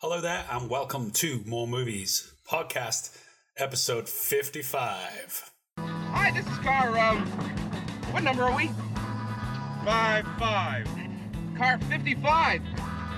[0.00, 3.18] Hello there, and welcome to More Movies Podcast,
[3.56, 5.50] episode 55.
[5.76, 7.26] Hi, this is car, um,
[8.12, 8.70] what number are we?
[9.84, 10.86] Five five.
[11.56, 12.60] Car 55.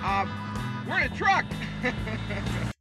[0.02, 1.44] Um, we're in a truck.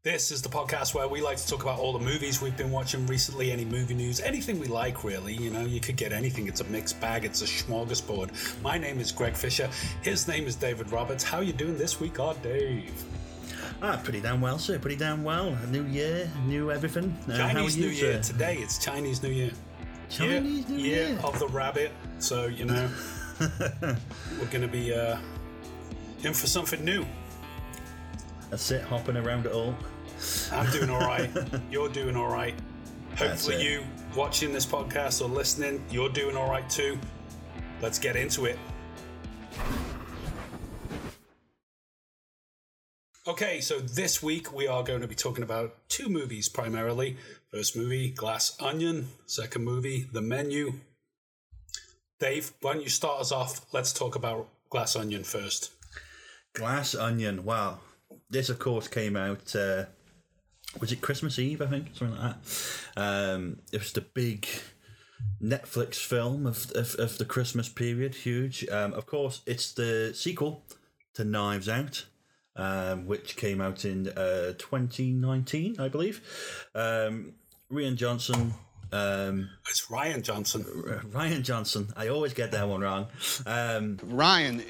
[0.01, 2.71] This is the podcast where we like to talk about all the movies we've been
[2.71, 5.33] watching recently, any movie news, anything we like, really.
[5.33, 6.47] You know, you could get anything.
[6.47, 8.61] It's a mixed bag, it's a smorgasbord.
[8.63, 9.69] My name is Greg Fisher.
[10.01, 11.21] His name is David Roberts.
[11.21, 12.93] How you doing this week, oh, Dave?
[13.81, 14.77] Ah, pretty damn well, sir.
[14.77, 15.47] Pretty damn well.
[15.63, 17.17] A new year, new everything.
[17.31, 18.21] Uh, Chinese you, New Year.
[18.21, 18.33] sir?
[18.33, 19.51] Today, it's Chinese New Year.
[20.09, 21.19] Chinese year, New year Year.
[21.23, 21.91] of the rabbit.
[22.19, 22.89] So, you know,
[23.39, 25.17] we're going to be uh,
[26.23, 27.05] in for something new.
[28.49, 29.75] That's it, hopping around it all.
[30.51, 31.29] I'm doing all right.
[31.71, 32.55] You're doing all right.
[33.17, 33.83] Hopefully, you
[34.15, 36.97] watching this podcast or listening, you're doing all right too.
[37.81, 38.57] Let's get into it.
[43.29, 47.15] Okay, so this week we are going to be talking about two movies primarily.
[47.53, 49.09] First movie, Glass Onion.
[49.27, 50.79] Second movie, The Menu.
[52.19, 53.67] Dave, why don't you start us off?
[53.71, 55.69] Let's talk about Glass Onion first.
[56.53, 57.43] Glass Onion.
[57.45, 57.81] Wow.
[58.31, 59.55] This, of course, came out.
[59.55, 59.85] Uh,
[60.79, 61.61] was it Christmas Eve?
[61.61, 62.97] I think something like that.
[62.97, 64.47] Um, it was the big
[65.39, 68.15] Netflix film of of, of the Christmas period.
[68.15, 68.67] Huge.
[68.69, 70.63] Um, of course, it's the sequel
[71.13, 72.05] to Knives Out.
[72.59, 76.19] Um, which came out in uh, 2019, I believe.
[76.75, 77.31] Um,
[77.71, 78.53] Rian Johnson,
[78.91, 80.65] um, It's Ryan Johnson.
[81.13, 81.87] Ryan Johnson.
[81.95, 83.07] I always get that one wrong.
[83.45, 84.61] Um, Ryan.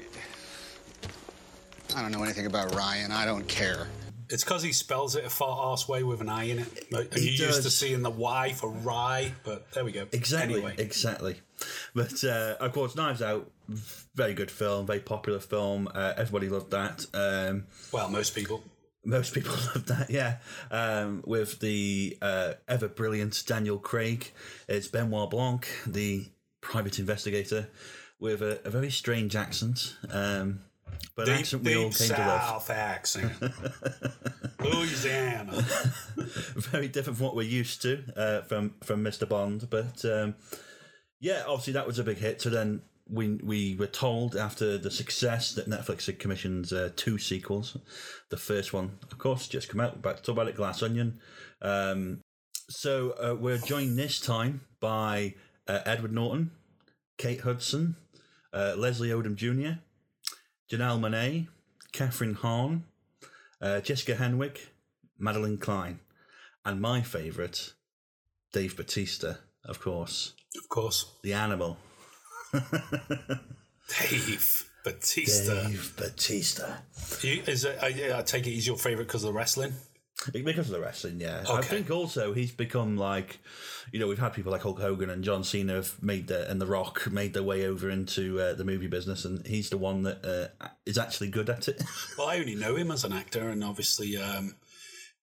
[1.96, 3.10] I don't know anything about Ryan.
[3.10, 3.88] I don't care.
[4.30, 6.92] It's because he spells it a far ass way with an I in it.
[6.92, 10.06] Like, He you used to seeing the Y for rye, but there we go.
[10.12, 11.40] exactly, Anyway, exactly.
[11.94, 13.50] But uh, of course, Knives Out,
[14.14, 15.88] very good film, very popular film.
[15.94, 17.06] Uh, everybody loved that.
[17.12, 18.62] Um, well, most people.
[19.04, 20.36] most people loved that, yeah.
[20.70, 24.32] Um, with the uh, ever brilliant Daniel Craig,
[24.68, 26.26] it's Benoit Blanc, the
[26.60, 27.68] private investigator,
[28.20, 29.96] with a, a very strange accent.
[30.10, 30.60] Um,
[31.14, 32.42] but Deep, accent we all came to love.
[32.42, 33.32] South accent.
[34.60, 35.52] Louisiana.
[36.16, 39.28] very different from what we're used to uh, from from Mr.
[39.28, 39.68] Bond.
[39.70, 40.34] But um,
[41.20, 42.40] yeah, obviously that was a big hit.
[42.40, 47.18] So then we we were told after the success that Netflix had commissioned uh, two
[47.18, 47.76] sequels.
[48.30, 50.00] The first one, of course, just come out.
[50.02, 51.20] Back to talk about it, Glass Onion.
[51.60, 52.20] Um,
[52.68, 55.34] so uh, we're joined this time by
[55.66, 56.52] uh, Edward Norton,
[57.18, 57.96] Kate Hudson,
[58.52, 59.80] uh, Leslie Odom Jr.,
[60.70, 61.48] Janelle Monáe,
[61.92, 62.84] Kathryn Hahn,
[63.60, 64.68] uh, Jessica Henwick,
[65.20, 65.98] Madelyn Cline,
[66.64, 67.72] and my favourite,
[68.52, 71.12] Dave Batista, of course, of course.
[71.22, 71.76] the animal.
[72.52, 72.62] Dave
[74.84, 75.68] Batista.
[75.68, 76.76] Dave Batista.
[77.22, 79.72] You, is it, I, I take it he's your favourite because of the wrestling?
[80.32, 81.44] Because of the wrestling, yeah.
[81.48, 83.38] I think also he's become like,
[83.90, 86.60] you know, we've had people like Hulk Hogan and John Cena have made their, and
[86.60, 90.02] The Rock made their way over into uh, the movie business, and he's the one
[90.02, 90.24] that
[90.62, 91.82] uh, is actually good at it.
[92.18, 94.56] Well, I only know him as an actor, and obviously, um,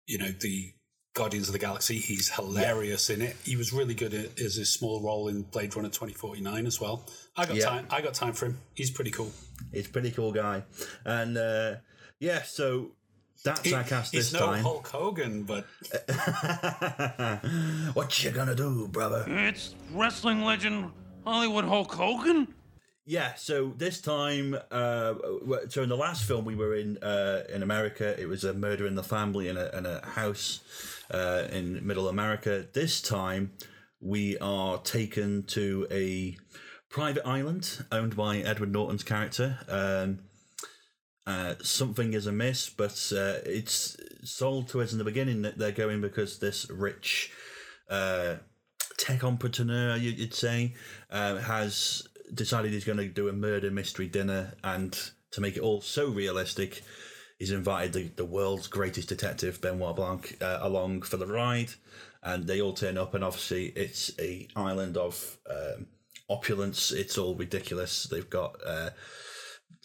[0.07, 0.73] you know, the
[1.13, 3.35] Guardians of the Galaxy, he's hilarious in it.
[3.43, 7.05] He was really good at as his small role in Blade Runner 2049 as well.
[7.35, 7.65] I got Yeah.
[7.65, 7.87] time.
[7.91, 8.59] I got time for him.
[8.73, 9.31] He's pretty cool.
[9.71, 10.63] he's a pretty cool guy.
[11.05, 11.75] And uh,
[12.19, 12.91] yeah, so
[13.43, 14.63] that's He- our cast he's this no time.
[14.63, 15.65] Hulk Hogan, but
[17.93, 19.25] what you gonna do, brother?
[19.27, 20.91] It's wrestling legend
[21.25, 22.47] Hollywood Hulk Hogan.
[23.05, 25.13] Yeah, so this time, uh,
[25.69, 28.85] so in the last film we were in uh, in America, it was a murder
[28.85, 30.59] in the family in a, in a house
[31.09, 32.65] uh, in Middle America.
[32.73, 33.53] This time,
[34.01, 36.35] we are taken to a
[36.89, 39.57] private island owned by Edward Norton's character.
[39.69, 40.19] Um,
[41.27, 45.71] uh, something is amiss, but uh, it's sold to us in the beginning that they're
[45.73, 47.31] going because this rich
[47.89, 48.35] uh,
[48.97, 50.73] tech entrepreneur, you- you'd say,
[51.11, 55.61] uh, has decided he's going to do a murder mystery dinner, and to make it
[55.61, 56.81] all so realistic,
[57.37, 61.71] he's invited the, the world's greatest detective, Benoit Blanc, uh, along for the ride,
[62.23, 65.87] and they all turn up, and obviously it's a island of um,
[66.29, 66.91] opulence.
[66.91, 68.05] It's all ridiculous.
[68.05, 68.55] They've got.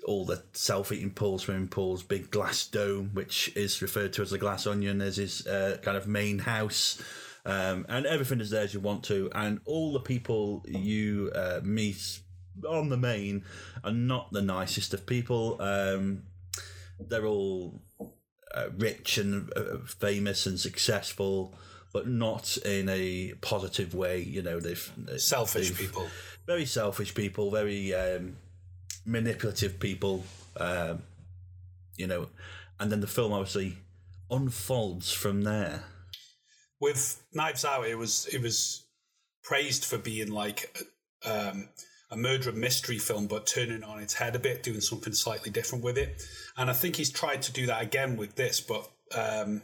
[0.04, 4.38] All the self-eating pools, swimming pools, big glass dome, which is referred to as the
[4.38, 7.00] glass onion, as his uh, kind of main house,
[7.46, 11.60] um, and everything is there as you want to, and all the people you uh,
[11.62, 12.18] meet
[12.68, 13.44] on the main
[13.84, 15.60] are not the nicest of people.
[15.62, 16.24] Um,
[17.00, 17.80] they're all
[18.54, 21.54] uh, rich and uh, famous and successful,
[21.92, 24.20] but not in a positive way.
[24.20, 26.08] You know, they've selfish they've- people.
[26.46, 28.36] very selfish people, very um,
[29.04, 30.24] manipulative people,
[30.56, 31.02] um,
[31.96, 32.28] you know.
[32.78, 33.76] And then the film obviously
[34.30, 35.84] unfolds from there.
[36.80, 38.84] With Knives Out, it was it was
[39.42, 40.76] praised for being like
[41.24, 41.68] um,
[42.10, 45.84] a murder mystery film, but turning on its head a bit, doing something slightly different
[45.84, 46.22] with it.
[46.56, 49.62] And I think he's tried to do that again with this, but um,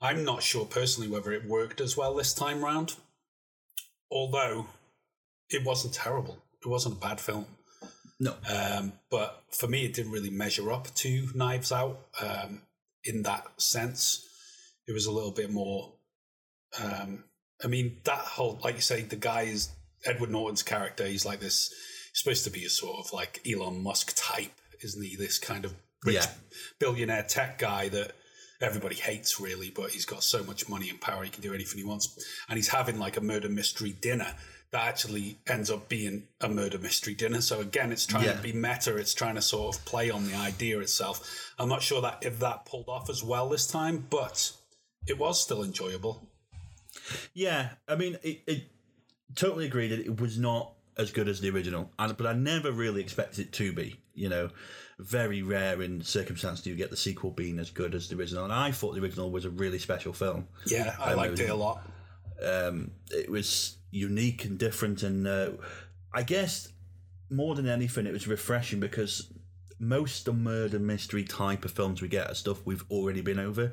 [0.00, 2.94] I'm not sure personally whether it worked as well this time round.
[4.10, 4.66] Although
[5.50, 7.46] it wasn't terrible, it wasn't a bad film.
[8.20, 12.62] No, Um, but for me, it didn't really measure up to Knives Out um,
[13.04, 14.26] in that sense.
[14.88, 15.92] It was a little bit more.
[16.82, 17.24] Um,
[17.62, 19.68] I mean, that whole, like you say, the guy is
[20.04, 21.06] Edward Norton's character.
[21.06, 21.72] He's like this,
[22.12, 25.16] he's supposed to be a sort of like Elon Musk type, isn't he?
[25.16, 25.74] This kind of
[26.04, 26.26] rich Yeah.
[26.78, 28.12] billionaire tech guy that
[28.60, 31.78] everybody hates, really, but he's got so much money and power, he can do anything
[31.78, 32.08] he wants.
[32.48, 34.34] And he's having like a murder mystery dinner
[34.70, 37.40] that actually ends up being a murder mystery dinner.
[37.40, 38.34] So again, it's trying Yeah.
[38.34, 38.96] to be meta.
[38.96, 41.52] It's trying to sort of play on the idea itself.
[41.58, 44.52] I'm not sure that if that pulled off as well this time, but
[45.06, 46.28] it was still enjoyable.
[47.32, 48.64] Yeah, I mean, it, it
[49.34, 52.72] totally agree that it was not as good as the original, and but I never
[52.72, 54.00] really expected it to be.
[54.14, 54.50] You know,
[54.98, 58.44] very rare in circumstance do you get the sequel being as good as the original,
[58.44, 60.48] and I thought the original was a really special film.
[60.66, 61.88] Yeah, I Um, liked it a lot.
[62.44, 65.50] Um, it was unique and different, and uh,
[66.12, 66.68] I guess
[67.30, 69.32] more than anything, it was refreshing because
[69.78, 73.38] most of the murder mystery type of films we get are stuff we've already been
[73.38, 73.72] over.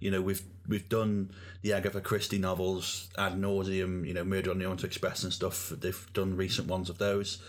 [0.00, 1.30] You know, we've we've done
[1.62, 4.06] the Agatha Christie novels ad nauseum.
[4.06, 5.70] You know, Murder on the Orient Express and stuff.
[5.70, 7.40] They've done recent ones of those.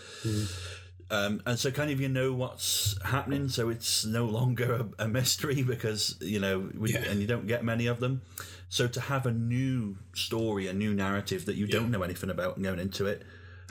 [1.14, 5.08] Um, and so kind of you know what's happening, so it's no longer a, a
[5.08, 7.04] mystery because you know, we, Yeah.
[7.08, 8.22] and you don't get many of them.
[8.68, 12.60] So to have a new story, a new narrative that you don't know anything about
[12.60, 13.22] going into it,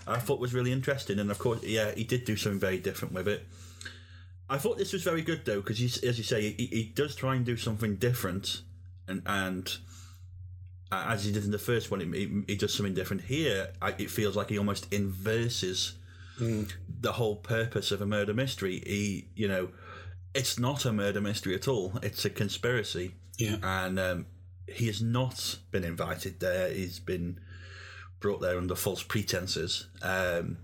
[0.07, 1.19] I thought was really interesting.
[1.19, 3.45] And of course, yeah, he did do something very different with it.
[4.50, 7.36] I thought this was very good though, because as you say, he, he does try
[7.36, 8.62] and do something different,
[9.07, 9.78] and and
[10.92, 13.24] as he did in the first one, he, he, he does something different.
[13.24, 15.94] Here, I, it feels like he almost inverses
[16.39, 18.81] the whole purpose of a murder mystery.
[18.85, 19.69] He, you know,
[20.33, 22.00] it's not a murder mystery at all.
[22.01, 23.57] It's a conspiracy, Yeah.
[23.62, 24.25] and um,
[24.68, 26.69] he has not been invited there.
[26.69, 27.39] He's been
[28.19, 29.88] brought there under false pretenses.
[30.01, 30.57] Um,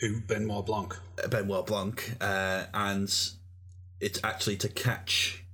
[0.00, 0.20] Who?
[0.22, 0.96] Benoit Blanc.
[1.30, 3.08] Benoit Blanc, uh, and
[4.00, 5.44] it's actually to catch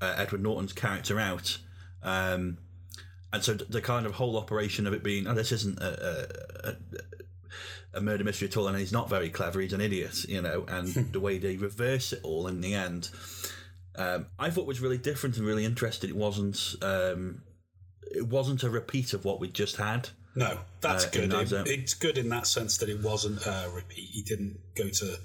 [0.00, 1.58] uh, Edward Norton's character out.
[2.02, 2.58] Um,
[3.32, 5.84] and so the kind of whole operation of it being, oh, this isn't a,
[6.64, 6.76] a, a,
[7.94, 10.64] a murder mystery at all, and he's not very clever, he's an idiot, you know,
[10.68, 13.10] and the way they reverse it all in the end,
[13.96, 16.10] um, I thought was really different and really interesting.
[16.10, 17.42] It wasn't, um,
[18.02, 20.08] it wasn't a repeat of what we just had.
[20.36, 21.32] No, that's Uh, good.
[21.32, 24.08] It- it's good in that sense that it wasn't a repeat.
[24.12, 25.18] He didn't go to,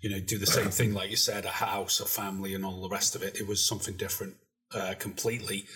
[0.00, 2.80] you know, do the same thing like you said, a house, a family, and all
[2.80, 3.34] the rest of it.
[3.40, 4.36] It was something different
[4.72, 5.66] uh, completely.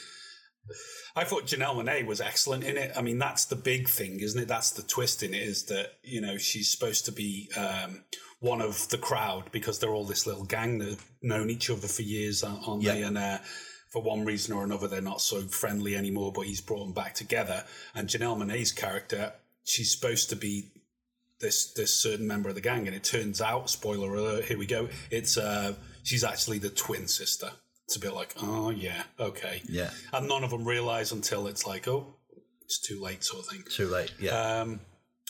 [1.14, 2.92] I thought Janelle Monáe was excellent in it.
[2.96, 4.48] I mean, that's the big thing, isn't it?
[4.48, 8.04] That's the twist in it is that you know she's supposed to be um,
[8.40, 11.88] one of the crowd because they're all this little gang that have known each other
[11.88, 13.00] for years, aren't they?
[13.00, 13.08] Yeah.
[13.08, 13.38] And uh,
[13.90, 16.32] for one reason or another, they're not so friendly anymore.
[16.32, 17.64] But he's brought them back together.
[17.94, 19.32] And Janelle Monáe's character,
[19.64, 20.70] she's supposed to be
[21.40, 24.66] this this certain member of the gang, and it turns out, spoiler alert, here we
[24.66, 24.88] go.
[25.10, 27.50] It's uh, she's actually the twin sister.
[27.86, 29.90] It's a bit like, oh yeah, okay, Yeah.
[30.12, 32.16] and none of them realize until it's like, oh,
[32.62, 33.64] it's too late, sort of thing.
[33.68, 34.60] Too late, yeah.
[34.60, 34.80] Um,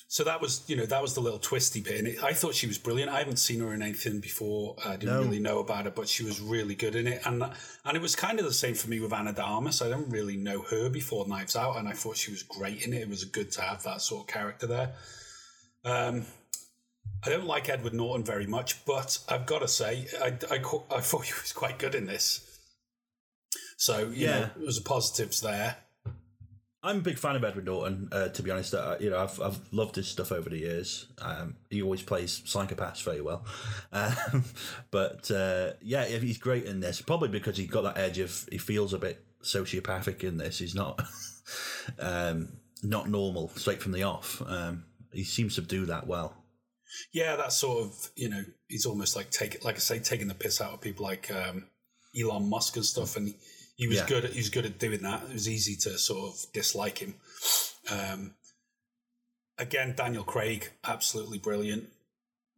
[0.07, 1.99] so that was, you know, that was the little twisty bit.
[1.99, 3.11] And it, I thought she was brilliant.
[3.11, 4.77] I haven't seen her in anything before.
[4.85, 5.23] I didn't No.
[5.23, 7.23] really know about her, but she was really good in it.
[7.25, 9.81] And and it was kind of the same for me with Ana de Armas.
[9.81, 12.93] I didn't really know her before Knives Out, and I thought she was great in
[12.93, 13.01] it.
[13.01, 14.93] It was good to have that sort of character there.
[15.85, 16.27] Um,
[17.25, 20.57] I don't like Edward Norton very much, but I've got to say, I, I,
[20.95, 22.52] I thought he was quite good in this.
[23.77, 24.51] So, you know, Yeah.
[24.57, 25.77] there was positives there.
[26.85, 28.09] I'm a big fan of Edward Norton.
[28.11, 31.07] Uh, to be honest, uh, you know, I've I've loved his stuff over the years.
[31.21, 33.45] Um, he always plays psychopaths very well,
[33.93, 34.45] um,
[34.91, 37.01] but uh, yeah, he's great in this.
[37.01, 40.59] Probably because he's got that edge of he feels a bit sociopathic in this.
[40.59, 41.01] He's not
[42.01, 42.49] um,
[42.83, 44.43] not normal straight from the off.
[44.45, 46.37] Um, he seems to do that well.
[47.13, 50.35] Yeah, that sort of you know he's almost like take like I say taking the
[50.35, 51.69] piss out of people like um,
[52.21, 53.35] Elon Musk and stuff, and
[53.83, 54.07] he, was Yeah.
[54.07, 54.25] good.
[54.25, 55.23] At, he was good at doing that.
[55.29, 57.15] It was easy to sort of dislike him.
[57.91, 58.35] Um,
[59.59, 61.85] again, Daniel Craig, absolutely brilliant.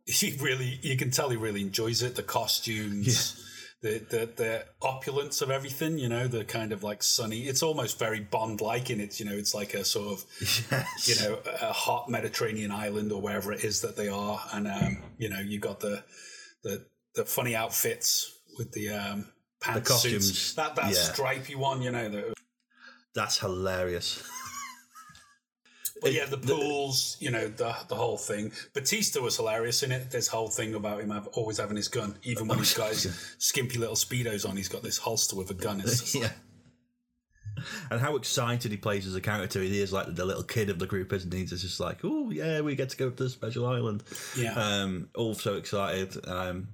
[0.06, 2.14] He really, you can tell he really enjoys it.
[2.14, 3.42] The costumes,
[3.80, 5.96] the, the the opulence of everything.
[5.98, 7.44] You know, the kind of like sunny.
[7.48, 9.18] It's almost very Bond like in it.
[9.18, 10.24] You know, it's like a sort of
[10.70, 11.08] Yes.
[11.08, 14.98] you know, a hot Mediterranean island or wherever it is that they are, and um,
[15.16, 16.04] you know, you got the
[16.64, 19.32] the the funny outfits with the um,
[19.64, 20.54] pants costumes, suits.
[20.54, 20.92] That that yeah.
[20.92, 22.08] stripy one, you know.
[22.08, 22.34] The,
[23.14, 24.22] That's hilarious.
[26.02, 28.52] but yeah, the pools, you know, the the whole thing.
[28.74, 30.10] Batista was hilarious in it.
[30.10, 33.34] This whole thing about him have, always having his gun, even when he's got his
[33.38, 35.80] skimpy little speedos on, he's got this holster with a gun.
[35.80, 36.30] It's yeah.
[37.90, 39.60] And how excited he plays as a character.
[39.60, 41.40] He is like the little kid of the group, isn't he?
[41.40, 44.02] He's just like, oh, yeah, we get to go to the special island.
[44.36, 44.52] Yeah.
[44.54, 46.16] Um, all so excited.
[46.26, 46.68] Um,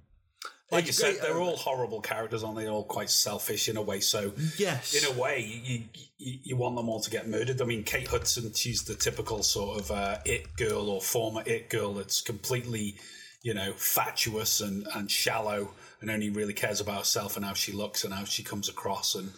[0.70, 2.64] like you said, they're uh, all horrible characters, aren't they?
[2.64, 4.00] They're all quite selfish in a way.
[4.00, 4.94] So, Yes.
[4.94, 5.84] in a way, you,
[6.18, 7.60] you you want them all to get murdered.
[7.60, 11.70] I mean, Kate Hudson, she's the typical sort of uh, it girl or former it
[11.70, 12.96] girl that's completely,
[13.42, 17.72] you know, fatuous and and shallow, and only really cares about herself and how she
[17.72, 19.30] looks and how she comes across, and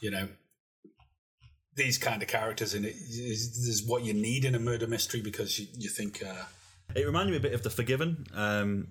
[0.00, 0.28] you know.
[1.74, 5.20] These kind of characters in it is, is what you need in a murder mystery
[5.20, 6.44] because you, you think uh,
[6.94, 8.88] It reminded me a bit of The Forgiven, um,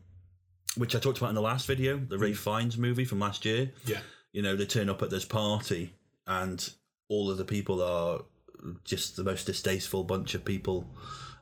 [0.77, 3.71] which I talked about in the last video, the Ralph Fiennes movie from last year.
[3.85, 3.99] yeah
[4.31, 5.93] You know, they turn up at this party
[6.27, 6.69] and
[7.07, 8.21] all of the people are
[8.83, 10.87] just the most distasteful bunch of people.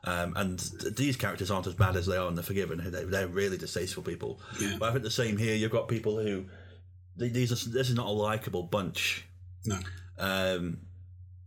[0.04, 0.58] Um, and
[0.96, 2.90] these characters aren't as bad as they are in The Forgiven.
[2.90, 4.40] They're, they're really distasteful people.
[4.60, 4.76] Yeah.
[4.78, 5.54] But I think the same here.
[5.54, 6.44] You've got people who
[7.16, 9.24] these are this is not a likable bunch.
[9.64, 9.78] no
[10.18, 10.78] Um,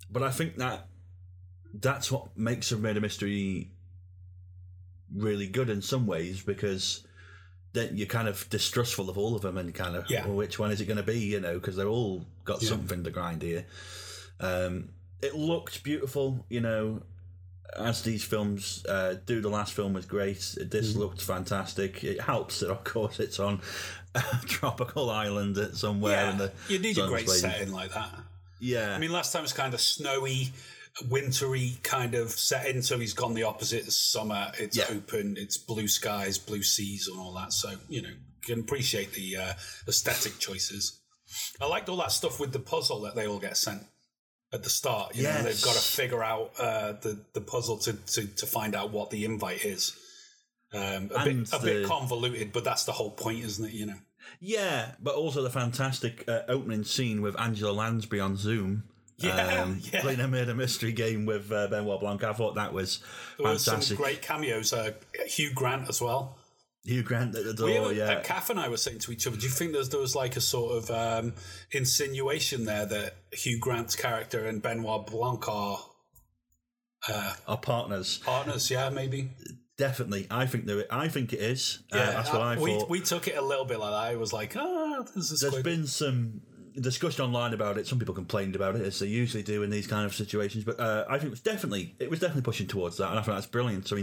[0.10, 0.88] but I think that
[1.74, 3.72] that's what makes a murder mystery
[5.13, 7.06] really good in some ways because
[7.74, 10.25] then you're kind of distrustful of all of them and kind of Yeah.
[10.25, 11.19] well, which one is it going to be?
[11.19, 12.69] You know because they're all got Yeah.
[12.69, 13.65] something to grind here.
[14.39, 14.89] Um,
[15.21, 17.01] it looked beautiful you know
[17.77, 20.38] as these films uh, do the last film was great.
[20.57, 21.00] This Mm-hmm.
[21.00, 22.03] looked fantastic.
[22.03, 23.62] It helps that of course it's on
[24.15, 28.09] a tropical island somewhere in yeah the you need a great setting like that.
[28.59, 28.95] Yeah.
[28.95, 30.51] I mean, last time was kind of snowy,
[31.09, 32.81] wintry kind of setting.
[32.81, 33.85] So he's gone the opposite.
[33.85, 34.51] It's summer.
[34.57, 34.85] It's Yeah.
[34.89, 35.35] open.
[35.37, 37.53] It's blue skies, blue seas, and all that.
[37.53, 38.13] So you know,
[38.43, 39.53] can appreciate the uh,
[39.87, 40.99] aesthetic choices.
[41.61, 43.83] I liked all that stuff with the puzzle that they all get sent
[44.53, 45.15] at the start.
[45.15, 48.75] You know, they've got to figure out uh, the the puzzle to, to to find
[48.75, 49.93] out what the invite is.
[50.73, 53.73] Um, a And bit a bit convoluted, but that's the whole point, isn't it?
[53.73, 53.99] You know.
[54.41, 58.83] Yeah, but also the fantastic uh, opening scene with Angela Lansbury on Zoom.
[59.24, 60.01] Yeah, yeah.
[60.01, 62.24] Playing a murder mystery game with uh, Benoit Blanc.
[62.24, 63.00] I thought that was
[63.39, 64.74] There was some great cameos.
[64.74, 64.91] Uh,
[65.25, 66.38] Hugh Grant as well.
[66.83, 68.12] Hugh Grant at the We door, were, yeah.
[68.12, 70.15] uh, Kath and I were saying to each other, do you think there's, there was
[70.15, 71.33] like a sort of um,
[71.71, 75.79] insinuation there that Hugh Grant's character and Benoit Blanc are
[77.47, 78.19] Our partners.
[78.19, 78.69] partners?
[78.69, 79.31] Yeah, maybe.
[79.77, 80.27] Definitely.
[80.31, 81.83] I think there I think it is.
[81.91, 82.89] Uh, that's what uh, I we, thought.
[82.89, 84.13] we took it a little bit like that.
[84.13, 85.63] I was like, ah, this is There's quite...
[85.63, 86.41] been some
[86.81, 87.88] discussion online about it.
[87.88, 90.63] Some people complained about it, as they usually do in these kind of situations.
[90.63, 93.22] But uh, I think it was definitely it was definitely pushing towards that, and I
[93.22, 93.88] think that's brilliant.
[93.88, 93.96] So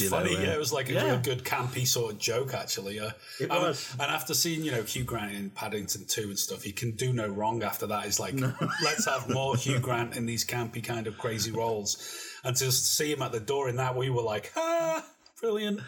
[0.00, 0.54] was funny, know, yeah.
[0.54, 1.04] It was like a yeah.
[1.04, 3.00] real good campy sort of joke, actually.
[3.00, 3.94] Uh, It um, was.
[3.98, 7.12] And after seeing, you know, Hugh Grant in Paddington 2 and stuff, he can do
[7.12, 8.06] no wrong after that.
[8.06, 8.34] It's like,
[8.82, 12.26] let's have more Hugh Grant in these campy kind of crazy roles.
[12.44, 15.04] And to see him at the door in that, we were like, ah,
[15.40, 15.80] brilliant.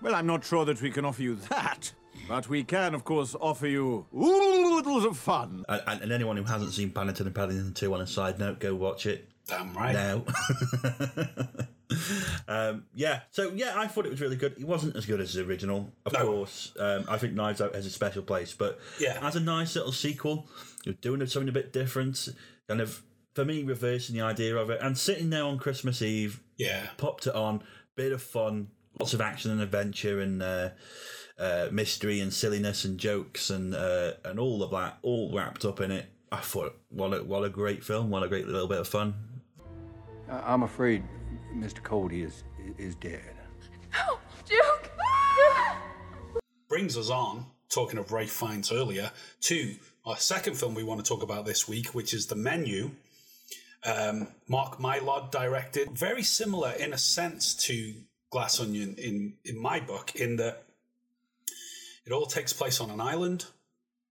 [0.00, 1.92] Well, I'm not sure that we can offer you that.
[2.28, 4.06] But we can, of course, offer you
[4.86, 5.64] oodles of fun.
[5.68, 8.60] And, and- and anyone who hasn't seen Paddington and Paddington 2 on a side note,
[8.60, 9.28] go watch it.
[9.48, 9.92] Damn right.
[9.92, 10.24] now.
[12.48, 14.52] um, yeah, so yeah, I thought it was really good.
[14.58, 16.24] It wasn't as good as the original, of No.
[16.24, 16.72] course.
[16.78, 19.18] Um, I think Knives Out has a special place, but Yeah.
[19.20, 20.48] as a nice little sequel,
[20.84, 22.28] you're doing something a bit different,
[22.68, 23.02] kind of
[23.34, 26.86] for me reversing the idea of it, and sitting there on Christmas Eve, Yeah.
[26.96, 27.62] popped it on,
[27.96, 28.68] bit of fun,
[29.00, 30.42] lots of action and adventure and.
[30.42, 30.70] Uh,
[31.42, 35.80] uh, mystery and silliness and jokes and uh, and all of that all wrapped up
[35.80, 36.06] in it.
[36.30, 39.14] I thought, what a what a great film, what a great little bit of fun.
[40.30, 41.02] I- I'm afraid
[41.54, 41.82] Mr.
[41.82, 42.44] Cody is
[42.78, 43.34] is dead.
[44.46, 44.90] Duke!
[46.68, 49.10] Brings us on, talking of Ralph Fiennes earlier,
[49.42, 49.74] to
[50.06, 52.92] our second film we want to talk about this week, which is The Menu.
[53.84, 55.90] Um, Mark Mylod directed.
[55.90, 57.94] Very similar in a sense to
[58.30, 60.64] Glass Onion in, in my book, in that
[62.06, 63.46] it all takes place on an island.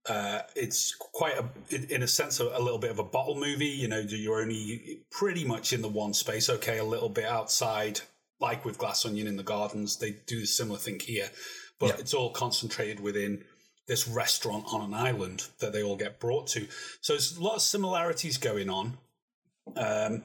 [0.09, 1.45] Uh, it's quite a,
[1.93, 3.67] in- a sense, a, a little bit of a bottle movie.
[3.67, 6.49] You know, you're only pretty much in the one space.
[6.49, 8.01] Okay, a little bit outside,
[8.39, 9.97] like with Glass Onion in the gardens.
[9.97, 11.29] They do a similar thing here,
[11.79, 11.95] but Yeah.
[11.99, 13.43] it's all concentrated within
[13.87, 16.67] this restaurant on an island that they all get brought to.
[17.01, 18.97] So there's a lot of similarities going on.
[19.75, 20.23] Um,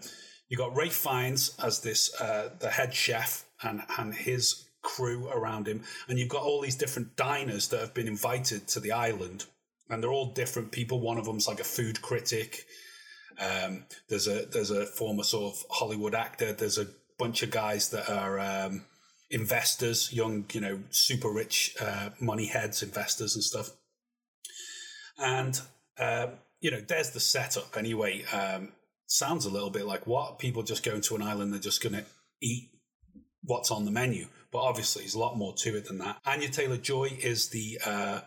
[0.49, 5.67] you got Ralph Fiennes as this uh, the head chef and and his crew around
[5.67, 9.45] him, and you've got all these different diners that have been invited to the island,
[9.91, 11.01] and they're all different people.
[11.01, 12.65] One of them's like a food critic.
[13.41, 16.53] Um, there's a there's a former sort of Hollywood actor.
[16.53, 16.87] There's a
[17.19, 18.85] bunch of guys that are um,
[19.31, 23.71] investors, young, you know, super rich uh, money heads, investors and stuff.
[25.19, 25.61] And
[25.99, 28.25] um, you know, there's the setup anyway.
[28.33, 28.73] Um,
[29.07, 31.95] sounds a little bit like what people just going to an island, they're just going
[31.95, 32.05] to
[32.41, 32.71] eat
[33.43, 34.27] what's on the menu.
[34.53, 36.19] But obviously, there's a lot more to it than that.
[36.25, 38.21] Anya Taylor Joy is the uh,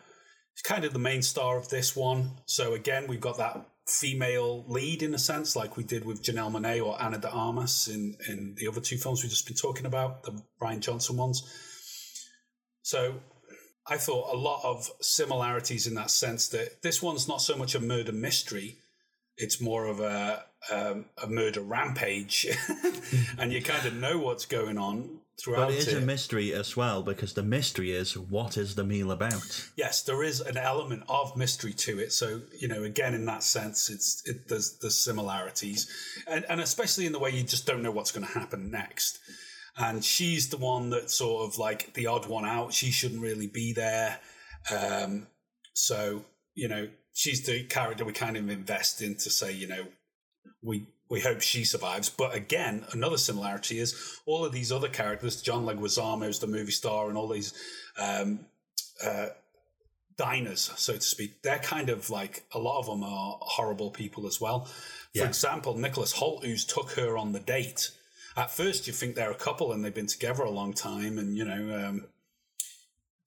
[0.64, 2.32] kind of the main star of this one.
[2.46, 6.52] So again, we've got that female lead in a sense, like we did with Janelle
[6.52, 9.86] Monae or Ana de Armas in in the other two films we've just been talking
[9.86, 11.44] about, the Rian Johnson ones.
[12.82, 13.16] So
[13.88, 17.76] I thought a lot of similarities in that sense that this one's not so much
[17.76, 18.78] a murder mystery,
[19.38, 22.46] it's more of a um, a murder rampage,
[23.38, 26.04] and you kind of know what's going on throughout But it is it.
[26.04, 29.70] a mystery as well because the mystery is what is the meal about?
[29.76, 32.12] yes, there is an element of mystery to it.
[32.14, 35.90] So you know, again, in that sense, it's it, there's there's similarities,
[36.28, 39.20] and and especially in the way you just don't know what's going to happen next.
[39.78, 42.74] And she's the one that's sort of like the odd one out.
[42.74, 44.20] She shouldn't really be there.
[44.70, 45.28] Um,
[45.74, 49.86] so you know, she's the character we kind of invest in to say, you know,
[50.62, 52.10] we we hope she survives.
[52.10, 56.72] But again, another similarity is all of these other characters, John Leguizamo is the movie
[56.72, 57.54] star, and all these
[58.00, 58.46] um,
[59.04, 59.28] uh,
[60.18, 61.42] diners, so to speak.
[61.42, 64.66] They're kind of like a lot of them are horrible people as well.
[64.66, 64.72] For
[65.20, 65.28] Yeah.
[65.28, 67.92] example, Nicholas Hoult, who's took her on the date.
[68.36, 71.38] At first, you think they're a couple and they've been together a long time, and
[71.38, 71.88] you know.
[71.88, 72.08] Um,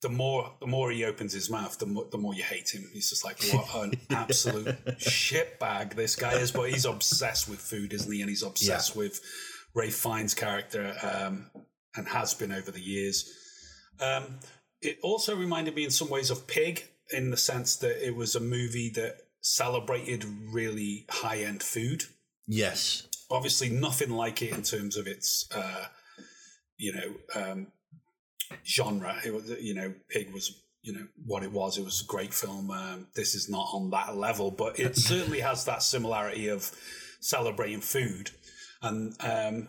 [0.03, 2.87] the more the more he opens his mouth, the more the more you hate him.
[2.93, 4.67] He's just like what an absolute
[4.99, 6.51] shitbag this guy is.
[6.51, 8.21] But he's obsessed with food, isn't he?
[8.21, 9.19] And he's obsessed with
[9.73, 11.49] Ralph Fiennes' character, um,
[11.95, 13.27] and has been over the years.
[13.99, 14.39] Um,
[14.81, 18.35] it also reminded me in some ways of Pig, in the sense that it was
[18.35, 22.03] a movie that celebrated really high end food.
[22.47, 23.07] Yes.
[23.31, 25.85] Obviously, nothing like it in terms of its, uh,
[26.77, 27.67] you know, um,
[28.65, 29.15] genre.
[29.25, 31.77] It was, you know, Pig was, you know, what it was.
[31.77, 32.71] It was a great film.
[32.71, 36.71] Um, this is not on that level, but it certainly has that similarity of
[37.19, 38.31] celebrating food.
[38.81, 39.67] And um,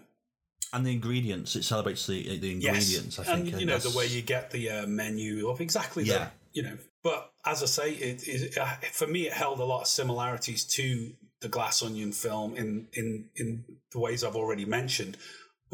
[0.72, 3.52] And the ingredients, it celebrates the the ingredients, I think.
[3.52, 6.18] and you know the way you get the uh, menu of exactly Yeah.
[6.18, 6.32] that.
[6.52, 9.82] You know, but as I say, it, it uh, for me it held a lot
[9.82, 15.16] of similarities to the Glass Onion film in in in the ways I've already mentioned.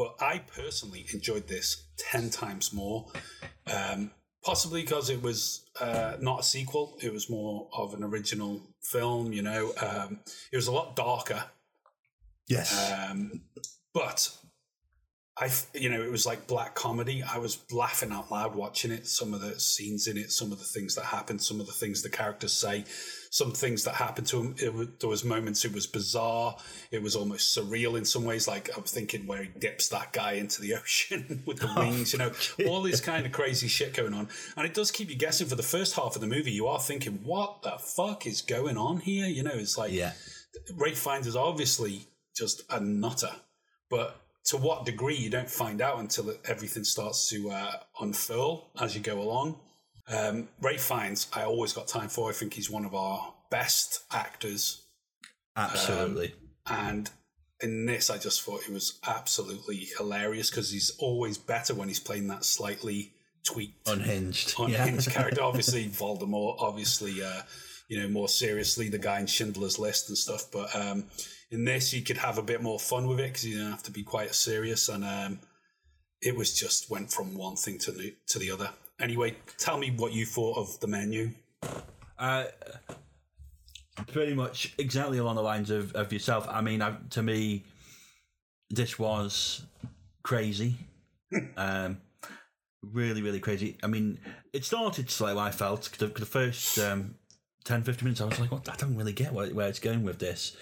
[0.01, 3.05] But I personally enjoyed this ten times more.
[3.67, 4.09] Um,
[4.43, 9.31] possibly because it was uh, not a sequel; it was more of an original film.
[9.31, 11.43] You know, um, it was a lot darker.
[12.47, 12.91] Yes.
[12.91, 13.43] Um,
[13.93, 14.35] but
[15.41, 17.23] I, you know, it was like black comedy.
[17.23, 19.07] I was laughing out loud watching it.
[19.07, 21.71] Some of the scenes in it, some of the things that happened, some of the
[21.71, 22.85] things the characters say,
[23.31, 24.55] some things that happened to him.
[24.61, 26.57] It was, there was moments it was bizarre.
[26.91, 28.47] It was almost surreal in some ways.
[28.47, 32.13] Like I'm thinking where he dips that guy into the ocean with the oh, wings.
[32.13, 32.31] You know,
[32.67, 35.47] all this kind of crazy shit going on, and it does keep you guessing.
[35.47, 38.77] For the first half of the movie, you are thinking, "What the fuck is going
[38.77, 40.13] on here?" You know, it's like yeah.
[40.75, 43.31] Ralph Fiennes is obviously just a nutter,
[43.89, 48.95] but to what degree you don't find out until everything starts to uh, unfurl as
[48.95, 49.59] you go along.
[50.07, 52.29] Um, Ralph Fiennes, I always got time for.
[52.29, 54.81] I think he's one of our best actors,
[55.55, 56.33] Absolutely.
[56.67, 57.09] and
[57.61, 61.99] in this, I just thought it was absolutely hilarious because he's always better when he's
[61.99, 64.55] playing that slightly tweaked Unhinged.
[64.59, 65.13] unhinged yeah.
[65.17, 65.43] character.
[65.43, 66.55] Obviously, Voldemort.
[66.59, 67.41] Obviously, uh,
[67.87, 70.45] you know, more seriously, the guy in Schindler's List and stuff.
[70.51, 71.05] But um,
[71.51, 73.83] in this, you could have a bit more fun with it because you don't have
[73.83, 74.89] to be quite serious.
[74.89, 75.39] And um,
[76.21, 78.71] it was just went from one thing to the to the other.
[78.99, 81.31] Anyway, tell me what you thought of the menu.
[82.17, 82.45] Uh,
[84.07, 86.47] pretty much exactly along the lines of, of yourself.
[86.49, 87.65] I mean, I, to me,
[88.69, 89.63] this was
[90.23, 90.75] crazy.
[91.57, 91.97] um,
[92.83, 93.77] really, really crazy.
[93.83, 94.19] I mean,
[94.53, 95.91] it started slow, I felt.
[95.97, 97.15] The, the first um,
[97.65, 98.69] 10, 15 minutes, I was like, what?
[98.69, 100.55] I don't really get where, where it's going with this.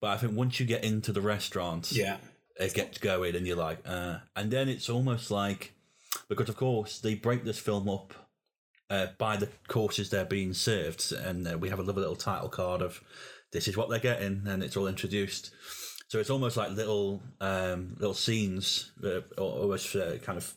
[0.00, 2.18] But I think once you get into the restaurant, Yeah,
[2.56, 5.74] it gets going and you're like, uh, and then it's almost like,
[6.28, 8.14] because of course they break this film up
[8.90, 12.48] uh, by the courses they're being served, and uh, we have a lovely little title
[12.48, 13.02] card of
[13.52, 15.50] this is what they're getting, and it's all introduced.
[16.08, 20.54] So it's almost like little um, little scenes, uh, almost uh, kind of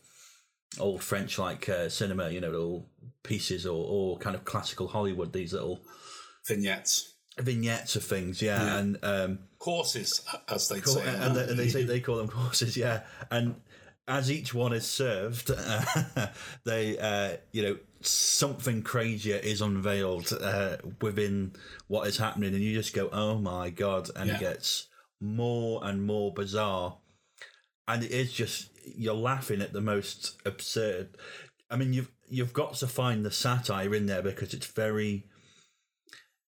[0.80, 2.90] old French like uh, cinema, you know, little
[3.24, 5.34] pieces or, or kind of classical Hollywood.
[5.34, 5.82] These little
[6.48, 7.11] vignettes,
[7.42, 11.08] vignettes of things, yeah, and um, courses, as they Cool, say.
[11.08, 13.02] and, and they, and they say they call them courses, yeah.
[13.30, 13.56] And
[14.08, 16.28] as each one is served, uh,
[16.66, 21.54] they, uh, you know, something crazier is unveiled uh, within
[21.88, 24.36] what is happening, and you just go, "Oh my god!" And Yeah.
[24.36, 24.88] it gets
[25.20, 26.98] more and more bizarre,
[27.88, 31.10] and it is just you're laughing at the most absurd.
[31.70, 35.28] I mean, you've you've got to find the satire in there because it's very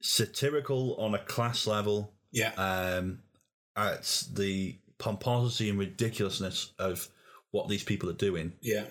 [0.00, 2.12] satirical on a class level.
[2.32, 2.52] Yeah.
[2.54, 3.20] Um,
[3.76, 7.08] at the pomposity and ridiculousness of
[7.50, 8.52] what these people are doing.
[8.60, 8.84] yeah.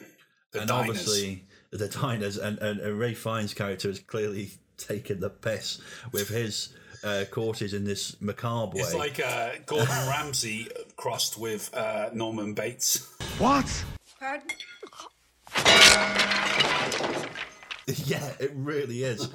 [0.51, 0.89] The and diners.
[0.89, 5.81] obviously the diners and, and, and Ralph Fiennes' character has clearly taken the piss
[6.13, 6.69] with his
[7.03, 8.83] uh, courses in this macabre way.
[8.83, 13.07] It's like uh, Gordon Ramsay crossed with uh, Norman Bates.
[13.37, 13.83] What?
[14.19, 14.47] Pardon?
[18.05, 19.29] yeah, it really is.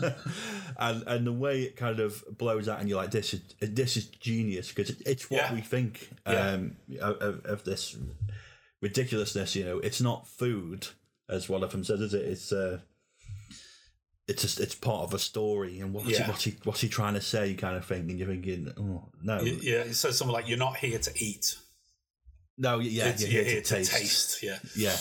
[0.78, 3.96] and and the way it kind of blows out, and you're like, this is this
[3.96, 5.54] is genius because it, it's what Yeah.
[5.54, 6.50] we think Yeah.
[6.50, 7.96] um, of, of this
[8.80, 9.56] ridiculousness.
[9.56, 10.86] You know, it's not food,
[11.28, 12.24] as one of them says, is it?
[12.24, 12.80] It's uh,
[14.28, 16.22] it's just it's part of a story, and what's Yeah.
[16.24, 18.72] he, what's he what's he trying to say, you kind of thing, and you're thinking,
[18.78, 21.56] oh no, Yeah, it says something like, "You're not here to eat.
[22.58, 24.42] no, yeah, It's- you're here, to, taste.
[24.42, 24.96] Yeah, Yeah,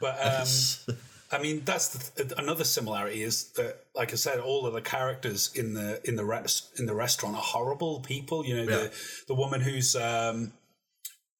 [0.00, 0.20] but
[0.90, 0.96] um,
[1.32, 5.50] I mean, that's the, another similarity is that, like I said, all of the characters
[5.54, 8.44] in the in the res- in the restaurant are horrible people.
[8.46, 8.76] You know, Yeah.
[8.76, 8.92] the
[9.28, 10.52] the woman who's um,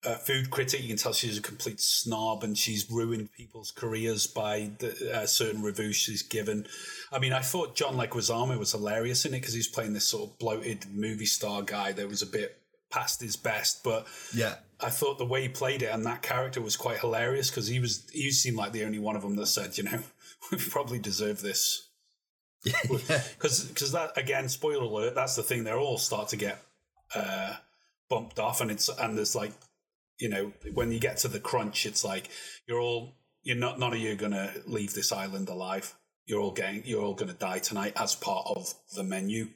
[0.04, 4.26] a food critic, you can tell she's a complete snob, and she's ruined people's careers
[4.26, 6.66] by the uh, certain reviews she's given.
[7.12, 10.08] I mean, I thought John Leguizamo was hilarious in it because he was playing this
[10.08, 12.58] sort of bloated movie star guy that was a bit
[12.96, 16.62] past his best, but yeah, I thought the way he played it and that character
[16.62, 19.46] was quite hilarious because he was he seemed like the only one of them that
[19.46, 20.00] said, you know,
[20.50, 21.82] we probably deserve this.
[22.88, 25.62] Because because that again, spoiler alert, that's the thing.
[25.62, 26.60] They all start to get
[27.14, 27.54] uh,
[28.08, 29.52] bumped off, and it's and there's like,
[30.18, 32.28] you know, when you get to the crunch, it's like
[32.66, 35.94] you're all you're not none of you are gonna leave this island alive.
[36.24, 39.48] You're all getting you're all gonna die tonight as part of the menu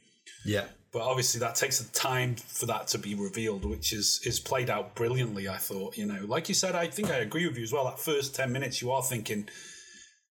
[0.45, 0.67] yeah.
[0.93, 4.69] But obviously that takes the time for that to be revealed which is is played
[4.69, 6.25] out brilliantly i thought you know.
[6.27, 7.85] Like you said i think i agree with you as well.
[7.85, 9.49] That first 10 minutes you are thinking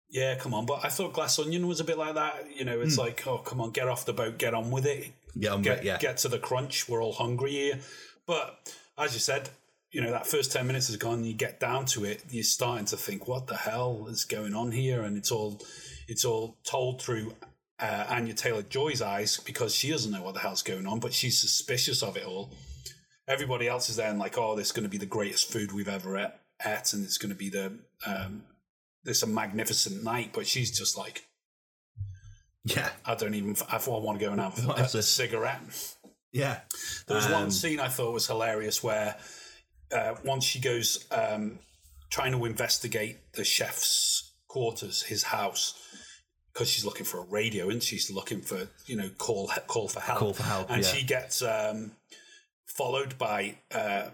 [0.10, 0.66] yeah come on.
[0.66, 2.82] But i thought glass onion was a bit like that you know.
[2.82, 3.02] It's hmm.
[3.02, 5.12] like oh come on get off the boat get on with it.
[5.40, 5.98] Get on get, yeah.
[5.98, 6.90] get to the crunch.
[6.90, 7.80] We're all hungry here.
[8.26, 9.50] But as you said
[9.92, 11.24] you know that first 10 minutes is gone.
[11.24, 12.24] You get down to it.
[12.30, 15.02] You're starting to think what the hell is going on here?
[15.02, 15.60] And it's all
[16.08, 17.34] it's all told through
[17.80, 21.14] uh, Anya Taylor Joy's eyes because she doesn't know what the hell's going on, but
[21.14, 22.54] she's suspicious of it all.
[23.28, 25.72] Everybody else is there and like, oh, this is going to be the greatest food
[25.72, 26.32] we've ever ate,
[26.66, 28.44] ate and it's going to be the um,
[29.04, 30.32] this a magnificent night.
[30.34, 31.24] But she's just like,
[32.66, 33.56] Yeah, I don't even.
[33.72, 35.62] I thought I want to go and have What a, is cigarette.
[36.34, 36.62] yeah.
[37.08, 39.16] There was Um, one scene I thought was hilarious where
[39.96, 41.60] uh, once she goes um,
[42.10, 45.76] trying to investigate the chef's quarters, his house,
[46.54, 50.00] because she's looking for a radio and she's looking for you know call call for
[50.00, 50.20] help.
[50.20, 50.90] Call for help, and yeah.
[50.90, 51.92] she gets um,
[52.66, 54.10] followed by uh,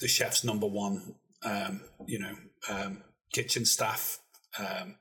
[0.00, 2.34] the chef's number one, um, you know,
[2.68, 4.18] um, kitchen staff,
[4.58, 4.96] um,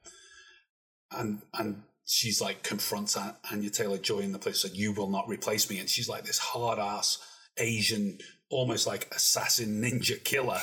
[1.12, 5.10] and and she's like confronts An- Anya Taylor Joy in the place like you will
[5.10, 7.18] not replace me, and she's like this hard ass
[7.58, 10.60] Asian, almost like assassin ninja killer,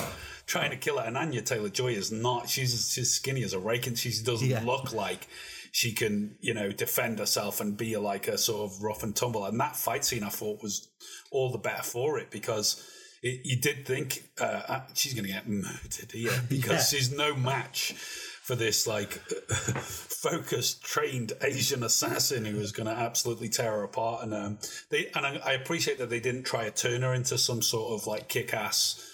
[0.47, 1.07] trying to kill her.
[1.07, 2.49] And Anya Taylor Joy is not.
[2.49, 4.63] She's she's skinny as a rake, and she doesn't Yeah.
[4.65, 5.27] look like
[5.73, 9.45] she can, you know, defend herself and be like a sort of rough and tumble.
[9.45, 10.87] And that fight scene, I thought, was
[11.33, 12.89] all the better for it because.
[13.25, 16.99] It, you did think uh, uh, she's going to get murdered here because Yeah.
[16.99, 17.93] she's no match
[18.43, 19.13] for this like
[19.83, 24.25] focused, trained Asian assassin who was going to absolutely tear her apart.
[24.25, 24.59] And um,
[24.91, 27.93] they and I, I appreciate that they didn't try to turn her into some sort
[28.01, 29.09] of like kick-ass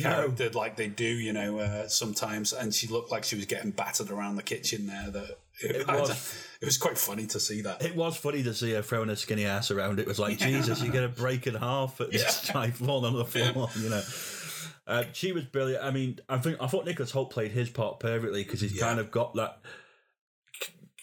[0.00, 2.52] character like they do, you know, uh, sometimes.
[2.52, 5.10] And she looked like she was getting battered around the kitchen there.
[5.10, 6.10] That it, It was.
[6.60, 7.84] it was quite funny to see that.
[7.84, 9.98] It was funny to see her throwing her skinny ass around.
[10.00, 12.52] It was like, Jesus, you're going to break in half at this Yeah.
[12.52, 14.02] time fall on the floor, you know.
[14.86, 15.84] Uh, she was brilliant.
[15.84, 18.82] I mean, I think I thought Nicholas Hoult played his part perfectly because he's Yeah.
[18.86, 19.60] kind of got that,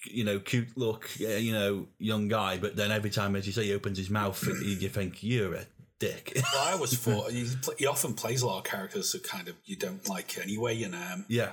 [0.06, 2.58] you know, cute look, you know, young guy.
[2.58, 5.66] But then every time, as you say, he opens his mouth, you think you're a
[6.00, 6.32] dick.
[6.54, 9.56] Well, I was for he, he often plays a lot of characters that kind of
[9.66, 11.52] you don't like anyway, and um, yeah,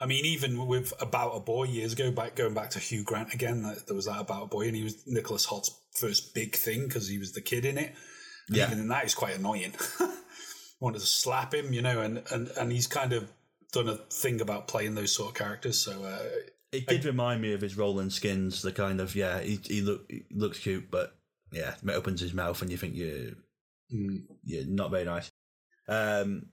[0.00, 3.32] I mean, even with About a Boy years ago, back going back to Hugh Grant
[3.32, 6.56] again, that- there was that About a Boy, and he was Nicholas Hoult's first big
[6.56, 7.94] thing because he was the kid in it.
[8.48, 8.66] And Yeah.
[8.66, 9.74] Even in that, he's quite annoying.
[10.80, 13.30] Wanted to slap him, you know, and, and, and he's kind of
[13.72, 15.78] done a thing about playing those sort of characters.
[15.78, 16.18] So, uh,
[16.72, 18.62] it did remind me of his Rolling Skins.
[18.62, 21.14] The kind of yeah, he he, look, he looks cute, but
[21.52, 23.32] yeah, it opens his mouth and you think you're
[23.92, 25.30] mm, yeah, not very nice.
[25.88, 26.46] Um,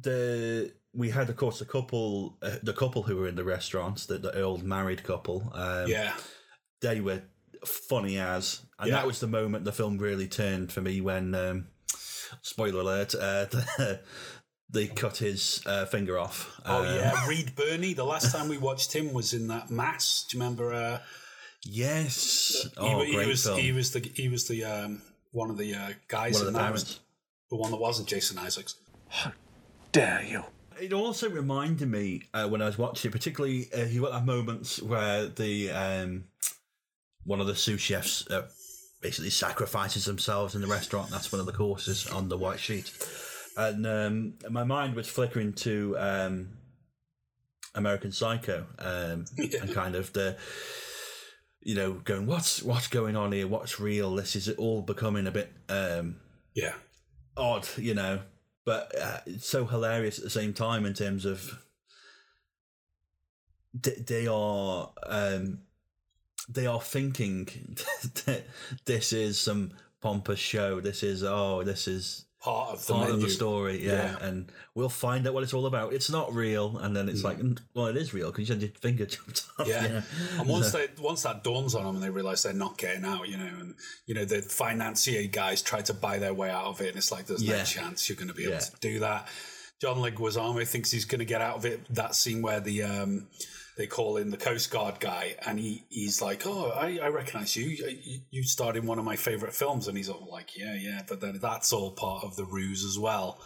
[0.00, 4.06] the we had, of course, a couple, uh, the couple who were in the restaurants,
[4.06, 5.50] the, the old married couple.
[5.54, 6.14] Um, yeah.
[6.80, 7.22] they were
[7.64, 8.96] funny as, and Yeah.
[8.96, 11.68] that was the moment the film really turned for me when, um,
[12.42, 13.46] spoiler alert, uh,
[14.72, 16.60] they cut his uh, finger off.
[16.64, 17.26] Oh, Uh, yeah.
[17.28, 20.24] Reed Birney, the last time we watched him was in that Mass.
[20.28, 20.72] Do you remember?
[20.74, 20.98] Uh,
[21.62, 22.62] Yes.
[22.62, 23.58] He, Oh, he great was film.
[23.60, 26.52] he was the he was the um, one of the uh, guys One of in
[26.54, 26.84] the that parents.
[26.84, 27.00] was
[27.50, 28.76] the one that wasn't Jason Isaacs.
[29.08, 29.32] How
[29.92, 30.44] dare you?
[30.80, 34.24] It also reminded me uh, when I was watching, it, particularly uh, you got that
[34.24, 36.24] moments where the um,
[37.24, 38.46] one of the sous chefs uh,
[39.02, 41.10] basically sacrifices themselves in the restaurant.
[41.10, 42.90] That's one of the courses on the white sheet,
[43.56, 46.48] and um, my mind was flickering to um,
[47.74, 50.36] American Psycho um, and kind of the.
[51.62, 53.46] You know, going what's what's going on here?
[53.46, 54.14] What's real?
[54.14, 56.16] This is all becoming a bit um,
[56.54, 56.72] Yeah,
[57.36, 58.20] odd, you know,
[58.64, 61.58] but uh, it's so hilarious at the same time in terms of
[63.82, 65.60] th- they are um,
[66.48, 67.46] they are thinking
[68.26, 68.44] that
[68.86, 70.80] this is some pompous show.
[70.80, 73.92] This is oh, this is part of the part of the story, yeah.
[74.18, 74.26] Yeah.
[74.26, 75.92] And we'll find out what it's all about.
[75.92, 78.62] It's not real, and then it's like, "Mm, well, it is real because you had
[78.62, 79.68] your finger chopped off.
[79.68, 80.02] Yeah, know?
[80.38, 83.04] and once So- they once that dawns on them and they realize they're not getting
[83.04, 83.74] out, you know, and
[84.06, 87.12] you know the financier guys try to buy their way out of it, and it's
[87.12, 88.60] like there's no chance you're going to be able Yeah.
[88.60, 89.28] to do that.
[89.80, 91.80] John Leguizamo thinks he's going to get out of it.
[91.94, 93.28] That scene where the um,
[93.80, 97.56] they call in the Coast Guard guy, and he he's like, "Oh, I, I recognize
[97.56, 97.94] you.
[98.30, 98.42] you.
[98.42, 101.38] Starred in one of my favorite films," and he's all like, "Yeah, yeah," but then
[101.40, 103.40] that's all part of the ruse as well.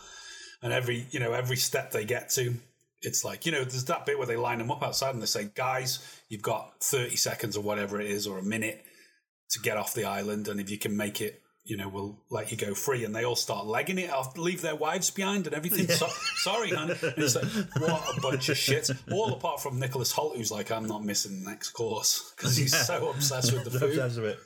[0.61, 2.57] And every you know every step they get to,
[3.01, 5.27] it's like you know there's that bit where they line them up outside and they
[5.27, 8.85] say, "Guys, you've got 30 seconds or whatever it is, or a minute
[9.51, 12.51] to get off the island, and if you can make it." You know, we'll let
[12.51, 15.57] you go free, and they all start legging it off, leave their wives behind, and
[15.57, 15.89] everything.
[15.89, 16.91] So, sorry, hon.
[16.91, 17.47] It's like
[17.81, 18.91] what a bunch of shit.
[19.11, 22.75] All apart from Nicholas Hoult, who's like, "I'm not missing the next course" because he's
[22.75, 22.83] Yeah.
[22.83, 23.91] so obsessed with the food.
[23.93, 24.39] obsessed with it.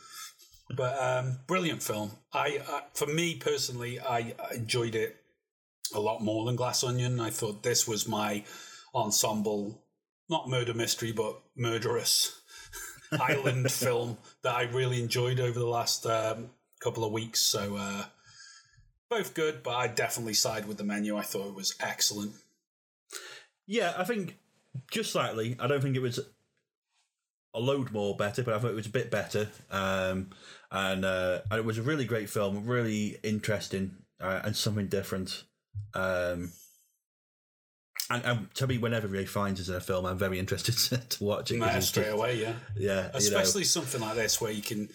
[0.76, 2.12] But um, brilliant film.
[2.32, 5.16] I, uh, for me personally, I I enjoyed it
[5.94, 7.18] a lot more than Glass Onion.
[7.18, 8.44] I thought this was my
[8.94, 9.82] ensemble,
[10.28, 12.40] not murder mystery, but murderous
[13.20, 17.40] island film that I really enjoyed over the last um, couple of weeks.
[17.40, 18.04] So uh,
[19.10, 21.16] both good, but I definitely side with the menu.
[21.16, 22.32] I thought it was excellent.
[23.66, 24.38] Yeah, I think
[24.90, 25.56] just slightly.
[25.60, 26.20] I don't think it was
[27.54, 29.48] a load more better, but I thought it was a bit better.
[29.70, 30.30] Um,
[30.70, 35.44] and, uh, and it was a really great film, really interesting uh, and something different.
[35.94, 36.52] Um,
[38.10, 40.96] and, and to me, whenever Ray finds us in a film, I'm very interested to,
[40.96, 41.82] to watch it.
[41.82, 42.54] Straight away, yeah.
[42.76, 43.38] Yeah, you know.
[43.38, 44.88] Especially something like this where you can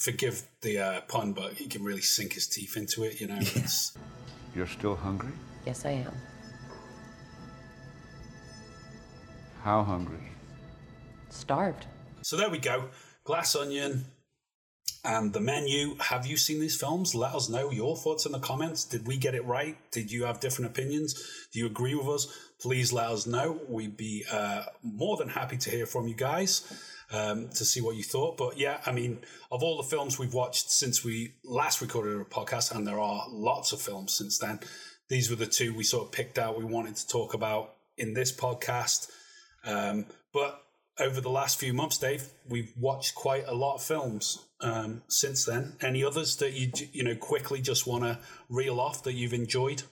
[0.00, 3.20] forgive the uh, pun, but he can really sink his teeth into it.
[3.20, 3.96] You know, it's
[4.54, 5.32] You're still hungry?
[5.66, 6.12] Yes, I am.
[9.62, 10.32] How hungry?
[11.28, 11.84] Starved.
[12.22, 12.86] So there we go.
[13.24, 14.06] Glass Onion
[15.04, 15.96] and the menu.
[16.00, 17.14] Have you seen these films?
[17.14, 18.84] Let us know your thoughts in the comments.
[18.84, 19.76] Did we get it right?
[19.90, 21.14] Did you have different opinions?
[21.52, 22.38] Do you agree with us?
[22.58, 23.60] Please let us know.
[23.68, 26.62] We'd be uh, more than happy to hear from you guys
[27.10, 28.36] um, to see what you thought.
[28.36, 29.20] But yeah, I mean,
[29.50, 33.26] of all the films we've watched since we last recorded a podcast, and there are
[33.30, 34.60] lots of films since then,
[35.08, 38.14] these were the two we sort of picked out we wanted to talk about in
[38.14, 39.10] this podcast.
[39.64, 40.62] Um, but
[40.98, 45.44] over the last few months, Dave, we've watched quite a lot of films um, since
[45.44, 45.76] then.
[45.80, 48.18] Any others that you you know quickly just want to
[48.48, 49.82] reel off that you've enjoyed?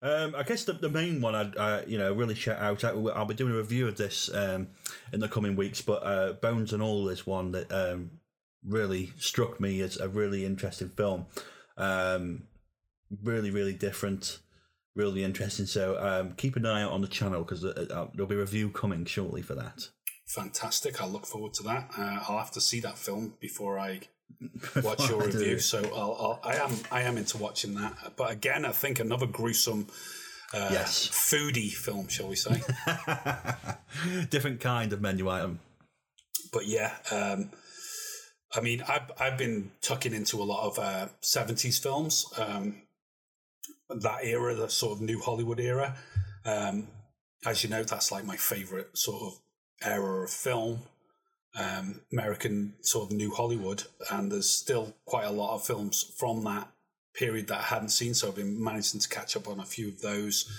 [0.00, 2.84] Um, I guess the, the main one I'd uh, you know really shout out.
[2.84, 4.68] I- I'll be doing a review of this um,
[5.12, 8.10] in the coming weeks, but uh, Bones and All is one that um,
[8.64, 11.26] really struck me as a really interesting film.
[11.76, 12.44] Um,
[13.22, 14.38] really, really different,
[14.94, 15.66] really interesting.
[15.66, 18.38] So um, keep an eye out on the channel because uh, uh, there'll be a
[18.38, 19.88] review coming shortly for that.
[20.28, 21.02] Fantastic!
[21.02, 21.90] I look forward to that.
[21.96, 24.02] Uh, I'll have to see that film before I
[24.82, 25.58] watch your review.
[25.58, 28.12] So I'll, I'll, I am I am into watching that.
[28.16, 29.86] But again, I think another gruesome.
[30.54, 31.08] Uh, Yes.
[31.12, 32.62] foodie film, shall we say?
[34.30, 35.60] Different kind of menu item.
[36.54, 37.50] but yeah, um,
[38.56, 42.80] I mean, I've I've been tucking into a lot of uh, '70s films, um,
[43.90, 45.96] that era, the sort of new Hollywood era.
[46.46, 46.88] Um,
[47.44, 49.38] as you know, that's like my favorite sort of
[49.82, 50.78] era of film,
[51.58, 56.44] um, American sort of new Hollywood, and there's still quite a lot of films from
[56.44, 56.68] that
[57.14, 59.88] period that I hadn't seen, so I've been managing to catch up on a few
[59.88, 60.50] of those.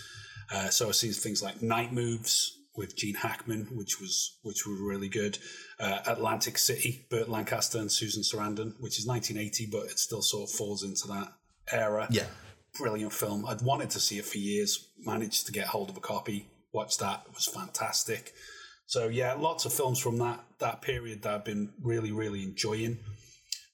[0.52, 4.74] Uh, so I've seen things like Night Moves with Gene Hackman, which was which were
[4.76, 5.38] really good.
[5.80, 10.50] Uh, Atlantic City, Burt Lancaster and Susan Sarandon, which is 1980, but it still sort
[10.50, 11.34] of falls into that
[11.72, 12.08] era.
[12.10, 12.26] Yeah.
[12.78, 13.46] Brilliant film.
[13.46, 14.88] I'd wanted to see it for years.
[15.06, 16.48] Managed to get hold of a copy.
[16.72, 17.24] Watched that.
[17.28, 18.34] It was fantastic.
[18.90, 22.98] So yeah, lots of films from that that period that I've been really really enjoying.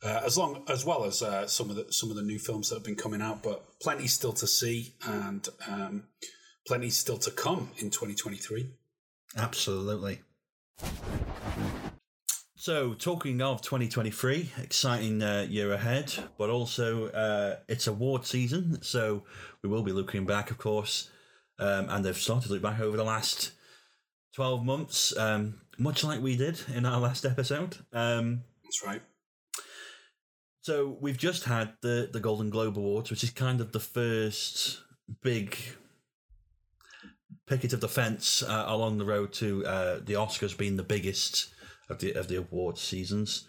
[0.03, 2.67] Uh, as long as well as uh, some of the some of the new films
[2.67, 6.03] that have been coming out, but plenty still to see and um,
[6.67, 8.69] plenty still to come in 2023.
[9.37, 10.19] Absolutely.
[12.57, 19.23] So, talking of 2023, exciting uh, year ahead, but also uh, it's award season, so
[19.61, 21.09] we will be looking back, of course,
[21.57, 23.51] um, and they've started to look back over the last
[24.35, 27.77] 12 months, um, much like we did in our last episode.
[27.93, 29.01] Um, That's right.
[30.61, 34.81] so, we've just had the, the Golden Globe Awards, which is kind of the first
[35.21, 35.57] big
[37.47, 41.53] picket of the fence uh, along the road to uh, the Oscars being the biggest
[41.89, 43.47] of the of the awards seasons.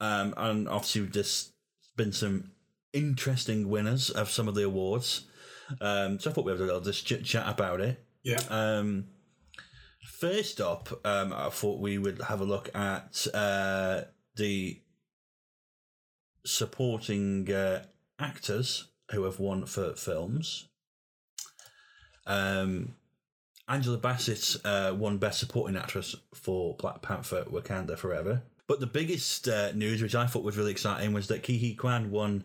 [0.00, 1.52] Um, and obviously, there's
[1.96, 2.50] been some
[2.92, 5.26] interesting winners of some of the awards.
[5.80, 8.04] Um, so I thought we would just chit chat about it.
[8.22, 8.40] Yeah.
[8.50, 9.06] Um,
[10.08, 14.02] first up, um, I thought we would have a look at uh,
[14.36, 14.80] the
[16.44, 17.84] supporting uh,
[18.18, 20.68] actors who have won for films.
[22.26, 22.94] Um,
[23.68, 28.42] Angela Bassett uh, won Best Supporting Actress for Black Panther: Wakanda Forever.
[28.66, 32.10] But the biggest uh, news, which I thought was really exciting, was that Ki Kwan
[32.10, 32.44] won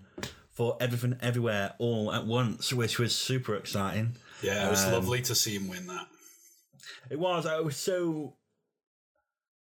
[0.52, 4.16] for Everything Everywhere All at Once, which was super exciting.
[4.42, 6.08] Yeah, it was Um, lovely to see him win that.
[7.10, 7.46] It was.
[7.46, 8.36] I was so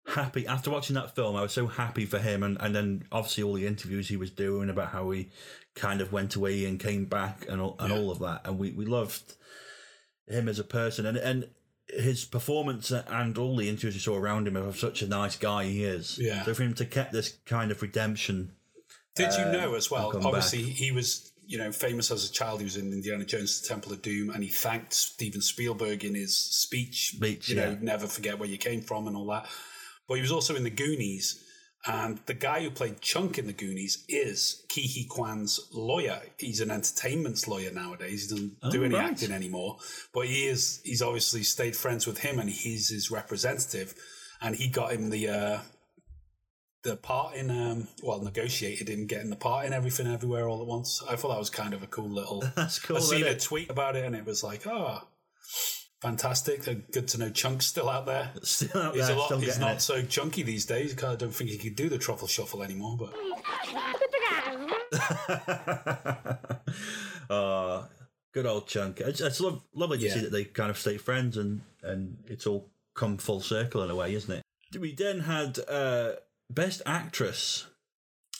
[0.07, 1.35] happy after watching that film.
[1.37, 4.31] I was so happy for him, and, and then obviously all the interviews he was
[4.31, 5.31] doing about how he
[5.74, 7.98] kind of went away and came back, and all, and Yeah.
[7.98, 8.42] all of that.
[8.46, 9.35] And we, we loved
[10.29, 11.48] him as a person, and and
[11.88, 15.64] his performance and all the interviews you saw around him of such a nice guy
[15.64, 16.18] he is.
[16.18, 16.42] Yeah.
[16.44, 18.53] So for him to get this kind of redemption.
[19.14, 20.11] Did you uh, know as well?
[20.27, 22.61] Obviously, he was you know famous as a child.
[22.61, 26.14] He was in Indiana Jones: The Temple of Doom, and he thanked Steven Spielberg in
[26.14, 27.11] his speech.
[27.16, 27.76] Speech, you know, yeah.
[27.80, 29.46] never forget where you came from and all that.
[30.09, 31.42] But he was also in the Goonies,
[31.87, 36.20] and the guy who played Chunk in the Goonies is Ke Huy Quan's lawyer.
[36.38, 38.28] He's an entertainment lawyer nowadays.
[38.28, 39.11] He doesn't do Oh, any right.
[39.11, 39.78] acting anymore,
[40.12, 40.80] but he is.
[40.85, 43.94] He's obviously stayed friends with him, and he's his representative.
[44.42, 45.59] And he got him the uh,
[46.85, 50.66] the part in um well negotiated him getting the part in everything everywhere all at
[50.66, 51.03] once.
[51.09, 52.44] I thought that was kind of a cool little.
[52.57, 52.99] That's cool.
[52.99, 55.01] I seen a tweet about it and it was like, oh,
[56.03, 56.64] fantastic!
[56.92, 58.33] Good to know Chunk's still out there.
[58.42, 59.27] Still out He's there, a lot.
[59.27, 59.81] still He's not it.
[59.81, 60.92] so chunky these days.
[61.03, 62.97] I don't think he could do the truffle shuffle anymore.
[62.99, 63.14] But
[67.31, 67.85] uh,
[68.33, 69.01] good old chunk.
[69.01, 70.14] It's, it's lo- lovely to Yeah.
[70.14, 73.90] see that they kind of stay friends and, and it's all come full circle in
[73.90, 74.42] a way, isn't it?
[74.81, 76.12] We then had uh,
[76.50, 77.66] Best Actress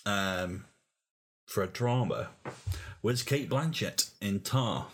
[0.07, 0.65] um,
[1.47, 2.31] for a drama
[3.03, 4.89] was Cate Blanchett in Tar.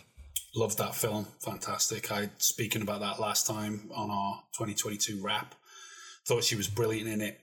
[0.55, 1.27] loved that film.
[1.39, 2.11] Fantastic.
[2.11, 5.55] I speaking about that last time on our 2022 wrap.
[6.25, 7.39] Thought she was brilliant in it.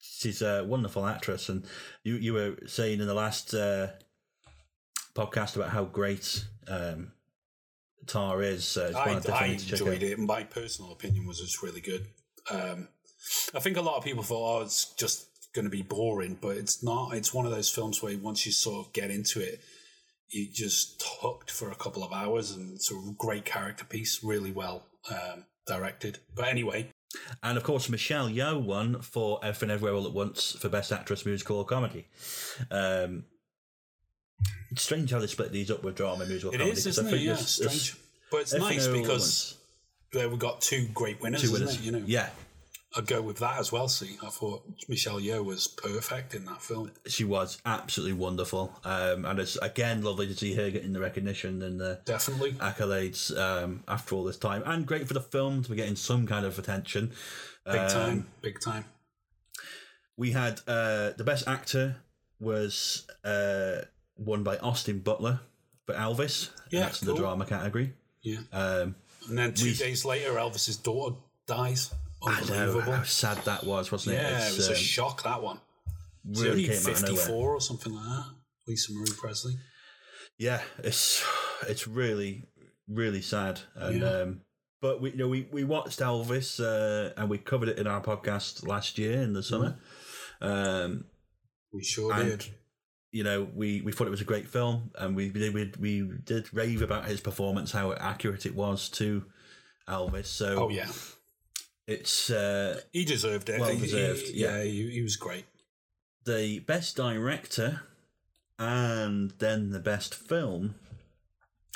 [0.00, 1.64] She's a wonderful actress, and
[2.02, 3.88] you you were saying in the last uh,
[5.14, 7.12] podcast about how great um,
[8.06, 8.64] Tar is.
[8.64, 10.18] So it's one I, I I definitely need to check enjoyed it.
[10.18, 12.06] My personal opinion was it's really good.
[12.50, 12.88] Um,
[13.54, 16.56] I think a lot of people thought, oh, it's just going to be boring, but
[16.56, 17.14] it's not.
[17.14, 19.60] It's one of those films where once you sort of get into it,
[20.30, 24.50] you just hooked for a couple of hours, and it's a great character piece, really
[24.50, 26.18] well um, directed.
[26.34, 26.88] But anyway,
[27.42, 31.26] And of course, Michelle Yeoh won for Everything Everywhere All at Once for Best Actress
[31.26, 32.06] Musical or Comedy.
[32.70, 33.24] Um,
[34.70, 36.78] it's strange how they split these up with drama and musical it comedy.
[36.78, 37.20] is, 'cause I isn't it?
[37.20, 37.96] Yeah, there's- strange.
[38.30, 39.54] But it's nice Everywhere All at because
[40.12, 41.74] there we got two great winners, Two isn't winners.
[41.76, 41.82] it?
[41.82, 42.30] You know, Yeah,
[42.94, 43.88] I'd go with that as well.
[43.88, 46.90] See, I thought Michelle Yeoh was perfect in that film.
[47.06, 48.78] she was absolutely wonderful.
[48.84, 52.52] Um, and it's again lovely to see her getting the recognition and the Definitely.
[52.52, 54.62] accolades um, after all this time.
[54.66, 57.12] And great for the film to be getting some kind of attention.
[57.64, 58.84] Big Um, time, big time.
[60.16, 61.96] We had uh, the best actor
[62.38, 63.82] was uh,
[64.16, 65.40] won by Austin Butler
[65.86, 66.50] for Elvis.
[66.70, 67.94] Yeah, that's in the drama category.
[68.22, 68.40] Yeah.
[68.52, 68.96] Um,
[69.28, 71.94] And then two we- days later, Elvis's daughter dies.
[72.26, 74.22] I know how sad that was, wasn't it?
[74.22, 75.60] Yeah, It's, it was a um, shock that one.
[76.24, 77.16] Really only came out of nowhere.
[77.16, 78.24] 54 or something like that.
[78.68, 79.54] Lisa Marie Presley.
[80.38, 81.24] Yeah, it's
[81.68, 82.46] it's really
[82.88, 83.60] really sad.
[83.74, 84.08] And Yeah.
[84.08, 84.40] um,
[84.80, 88.00] but we you know we we watched Elvis uh, and we covered it in our
[88.00, 89.78] podcast last year in the summer.
[90.40, 91.04] Um,
[91.72, 92.46] We sure and did.
[93.10, 96.08] you know we we thought it was a great film, and we did we, we
[96.24, 99.24] did rave about his performance, how accurate it was to
[99.88, 100.26] Elvis.
[100.26, 100.88] So Oh, yeah.
[101.86, 103.60] It's uh, He deserved it.
[103.60, 104.56] Well He- he- deserved, yeah.
[104.58, 105.44] yeah, he, he was great.
[106.24, 107.82] the best director
[108.58, 110.76] and then the best film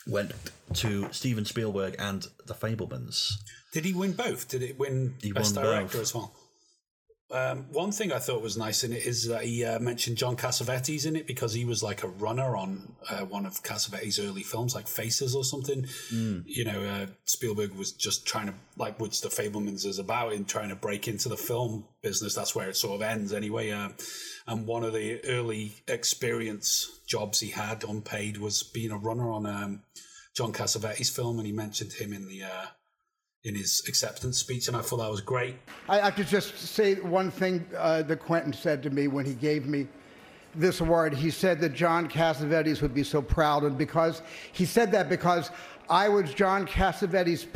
[0.07, 0.31] went
[0.75, 3.33] to Steven Spielberg and The Fabelmans.
[3.73, 4.47] Did he win both?
[4.49, 6.03] Did it win He Best won Director both.
[6.03, 6.33] as well?
[7.29, 10.37] Um, one thing I thought was nice in it is that he uh, mentioned John
[10.37, 14.45] Cassavetes in it because he was like a runner on uh, one of Cassavetes' early
[14.45, 15.87] films, like Faces or something.
[16.47, 20.45] You know, uh, Spielberg was just trying to, like, which the Fabelmans is about, in
[20.45, 22.35] trying to break into the film business.
[22.35, 23.73] That's where it sort of ends, anyway.
[23.73, 23.89] Uh,
[24.47, 29.47] and one of the early experience jobs he had unpaid was being a runner on
[29.47, 29.83] um,
[30.37, 32.67] John Cassavetes' film, and he mentioned him in the uh,
[33.47, 35.55] in his acceptance speech, and I thought that was great.
[35.89, 39.35] I, I could just say one thing uh, that Quentin said to me when he
[39.35, 39.87] gave me
[40.55, 41.15] this award.
[41.15, 44.21] He said that John Cassavetes would be so proud, and because
[44.53, 45.51] he said that because
[45.89, 47.47] I was John Cassavetes'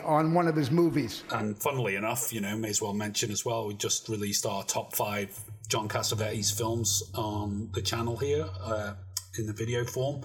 [0.00, 1.24] PA on one of his movies.
[1.30, 4.64] And funnily enough, you know, may as well mention as well, we just released our
[4.64, 8.94] top five John Cassavetes films on the channel here uh,
[9.38, 10.22] in the video form.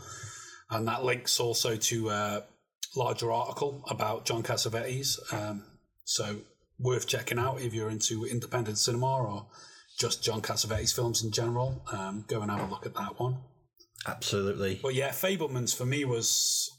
[0.70, 2.44] And that links also to a
[2.96, 5.18] larger article about John Cassavetes.
[5.34, 5.64] Um,
[6.04, 6.38] so
[6.80, 9.48] worth checking out if you're into independent cinema or
[10.00, 11.84] just John Cassavetes films in general.
[11.92, 13.38] Um, go and have a look at that one.
[14.08, 14.80] Absolutely.
[14.82, 16.70] But yeah, Fabelmans for me was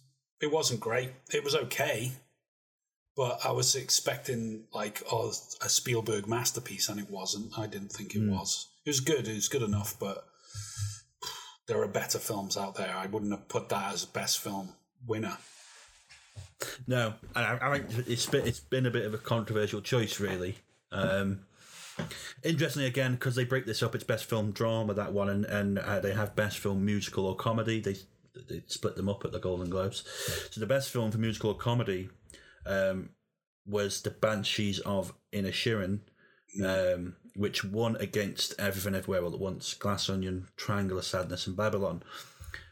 [0.40, 1.10] it wasn't great.
[1.32, 2.12] It was okay,
[3.16, 7.58] but I was expecting like oh, a Spielberg masterpiece, and it wasn't.
[7.58, 8.30] I didn't think it Mm.
[8.30, 8.68] was.
[8.84, 9.26] It was good.
[9.26, 10.24] It was good enough, but
[11.66, 12.94] there are better films out there.
[12.94, 14.74] I wouldn't have put that as best film
[15.06, 15.38] winner.
[16.86, 20.56] No, I, I think it's been, it's been a bit of a controversial choice, really.
[20.92, 21.40] Um,
[22.42, 25.78] interestingly, again, because they break this up, it's best film drama that one, and and
[25.78, 27.80] uh, they have best film musical or comedy.
[27.80, 27.96] They
[28.48, 30.04] they split them up at the Golden Globes.
[30.50, 32.10] So the best film for musical or comedy
[32.66, 33.10] um,
[33.66, 36.00] was the Banshees of Inisherin,
[36.64, 41.56] um, which won against Everything Everywhere All at Once, Glass Onion, Triangle of Sadness, and
[41.56, 42.02] Babylon.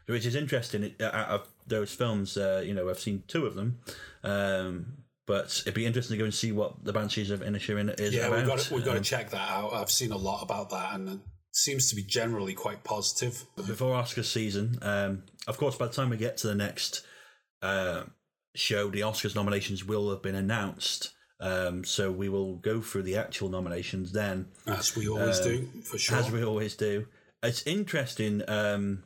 [0.06, 0.94] Which is interesting.
[1.00, 3.78] Out of those films, uh, you know, I've seen two of them,
[4.22, 8.14] um, but it'd be interesting to go and see what the Banshees of Inisherin is
[8.14, 8.36] yeah, about.
[8.38, 9.72] we've got to, we've got to Um, check that out.
[9.72, 11.18] I've seen a lot about that, and it
[11.52, 13.44] seems to be generally quite positive.
[13.56, 14.78] before Oscar season.
[14.82, 17.04] Um, of course, by the time we get to the next
[17.62, 18.04] uh,
[18.54, 21.12] show, the Oscars nominations will have been announced.
[21.40, 25.68] Um, so we will go through the actual nominations then, As we always Um, do,
[25.82, 26.16] for sure.
[26.18, 27.06] as we always do.
[27.42, 29.02] It's interesting um,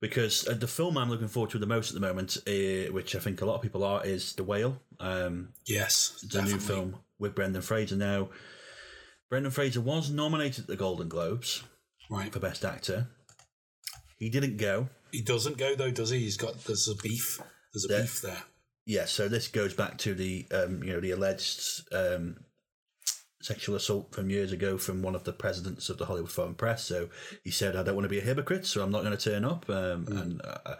[0.00, 3.14] because uh, the film I'm looking forward to the most at the moment, uh, which
[3.14, 4.80] I think a lot of people are, is The Whale.
[5.00, 7.96] Um, yes, the new film with Brendan Fraser.
[7.96, 8.28] Now,
[9.30, 11.62] Brendan Fraser was nominated at the Golden Globes
[12.10, 12.32] right.
[12.32, 13.08] for Best Actor.
[14.18, 14.88] He didn't go.
[15.12, 16.20] He doesn't go though, does he?
[16.20, 17.40] He's got there's a beef.
[17.72, 18.00] There's a Yeah.
[18.02, 18.42] beef there.
[18.84, 22.36] Yeah, so this goes back to the um, you know the alleged um,
[23.46, 26.84] sexual assault from years ago from one of the presidents of the Hollywood Foreign Press.
[26.84, 27.08] So
[27.44, 29.44] he said, "I don't want to be a hypocrite, so I'm not going to turn
[29.44, 30.74] up." Um, And uh,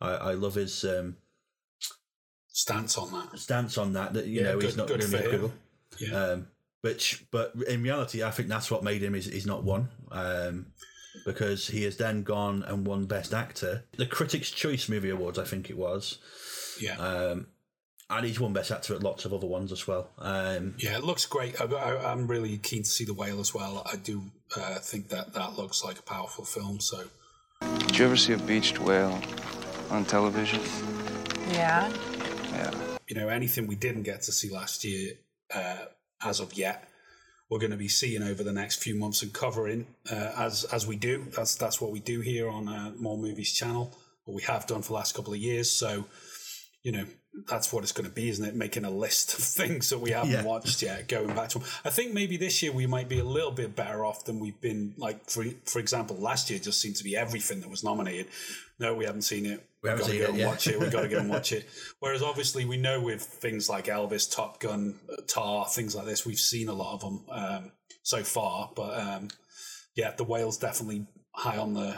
[0.00, 1.16] I, I love his um,
[2.54, 3.38] Stance on that.
[3.38, 4.12] stance on that.
[4.12, 5.52] That you Yeah, know he's good- not good going to be hypocritical.
[5.98, 6.24] Yeah.
[6.24, 6.46] Um,
[6.82, 9.88] which, but in reality, I think that's what made him is he's not won.
[10.10, 10.66] Um,
[11.24, 15.44] because he has then gone and won Best Actor, the Critics' Choice Movie Awards, I
[15.44, 16.18] think it was.
[16.80, 16.96] Yeah.
[16.98, 17.46] Um,
[18.12, 20.10] and he's won Best Actor at lots of other ones as well.
[20.18, 21.60] Um, Yeah, it looks great.
[21.60, 23.86] I, I, I'm really keen to see the whale as well.
[23.90, 24.22] I do
[24.56, 26.80] uh, think that that looks like a powerful film.
[26.80, 27.04] So
[27.78, 29.20] Did you ever see a beached whale
[29.90, 30.60] on television?
[31.50, 31.90] Yeah.
[32.52, 32.70] Yeah.
[33.08, 35.14] you know, anything we didn't get to see last year,
[35.54, 35.86] uh,
[36.22, 36.88] as of yet,
[37.50, 40.86] we're going to be seeing over the next few months and covering uh, as as
[40.86, 41.26] we do.
[41.36, 43.94] That's that's what we do here on uh, More Movies channel,
[44.24, 45.70] What we have done for the last couple of years.
[45.70, 46.06] So,
[46.82, 47.04] you know,
[47.48, 48.54] that's what it's going to be, isn't it?
[48.54, 50.44] Making a list of things that we haven't Yeah.
[50.44, 51.68] watched yet, going back to them.
[51.84, 54.60] I think maybe this year we might be a little bit better off than we've
[54.60, 54.94] been.
[54.98, 58.26] Like for for example, last year just seemed to be everything that was nominated.
[58.78, 59.64] No, we haven't seen it.
[59.82, 60.46] We haven't We've got to go it, and yeah.
[60.46, 60.80] watch it.
[60.80, 61.68] We've got to go and watch it.
[62.00, 66.38] Whereas obviously we know with things like Elvis, Top Gun, Tar, things like this, we've
[66.38, 67.72] seen a lot of them um,
[68.02, 68.70] so far.
[68.74, 69.28] But um,
[69.94, 71.96] yeah, the whale's definitely high on the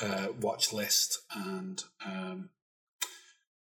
[0.00, 2.50] uh, watch list, and um,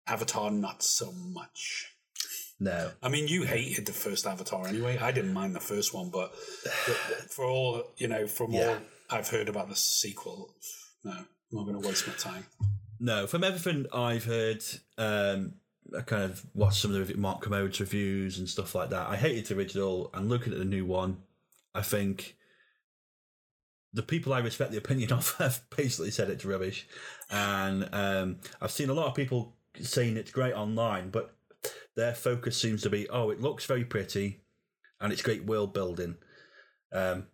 [0.07, 1.93] Avatar not so much.
[2.59, 2.91] no.
[3.03, 4.97] I mean, you hated the first Avatar anyway.
[4.97, 6.35] I didn't mind the first one, but
[7.29, 8.77] for all you know, from all
[9.09, 10.53] I've heard about the sequel,
[11.03, 12.45] no, I'm not going to waste my time.
[12.99, 14.63] No, from everything I've heard,
[14.97, 15.53] um,
[15.95, 19.07] I kind of watched some of the Mark Kermode's reviews and stuff like that.
[19.07, 21.17] I hated the original, and looking at the new one,
[21.75, 22.35] I think
[23.93, 26.87] the people I respect the opinion of have basically said it's rubbish,
[27.29, 31.35] and um, I've seen a lot of people saying it's great online, but
[31.95, 34.41] their focus seems to be, oh, it looks very pretty,
[35.01, 36.15] and it's great world building.
[36.93, 37.27] Um,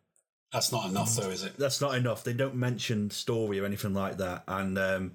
[0.51, 1.57] That's not enough, though, is it?
[1.57, 2.23] that's not enough.
[2.23, 4.43] They don't mention story or anything like that.
[4.47, 5.11] And um,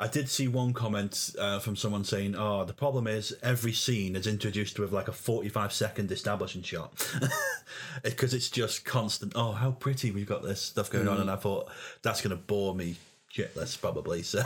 [0.00, 4.14] I did see one comment uh, from someone saying, "Oh, the problem is every scene
[4.14, 7.04] is introduced with like a forty-five second establishing shot
[8.02, 9.32] because it's just constant.
[9.34, 11.22] Oh, how pretty we've got this stuff going on." Mm.
[11.22, 11.70] And I thought
[12.02, 12.96] that's going to bore me
[13.38, 14.22] shitless probably.
[14.22, 14.42] So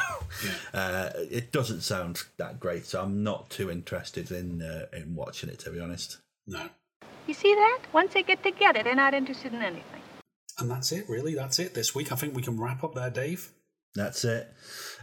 [0.74, 2.86] uh, it doesn't sound that great.
[2.86, 6.18] So I'm not too interested in uh, in watching it to be honest.
[6.46, 6.68] No.
[7.26, 7.80] You see that?
[7.92, 10.02] Once they get together, they're not interested in anything.
[10.58, 11.34] And that's it, really.
[11.34, 12.12] That's it this week.
[12.12, 13.52] I think we can wrap up there, Dave.
[13.94, 14.52] That's it.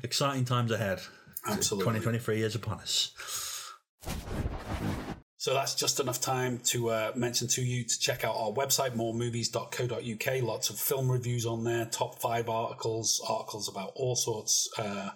[0.03, 0.99] Exciting times ahead.
[1.47, 1.85] Absolutely.
[2.01, 3.11] 2023 is upon us.
[5.39, 8.97] So that's just enough time to uh, mention to you to check out our website,
[8.97, 10.43] moremovies.co.uk.
[10.43, 15.11] Lots of film reviews on there, top five articles, articles about all sorts uh,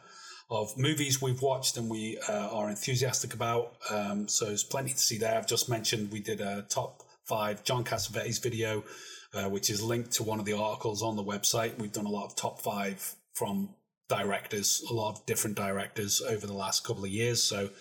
[0.50, 3.74] of movies we've watched and we uh, are enthusiastic about.
[3.90, 5.38] Um, so there's plenty to see there.
[5.38, 8.86] I've just mentioned we did a top five John Cassavetes video,
[9.34, 11.78] uh, which is linked to one of the articles on the website.
[11.78, 13.76] We've done a lot of top five from
[14.08, 17.44] directors, a lot of different directors over the last couple of years.
[17.44, 17.72] So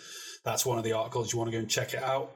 [0.45, 2.33] that's one of the articles you want to go and check it out.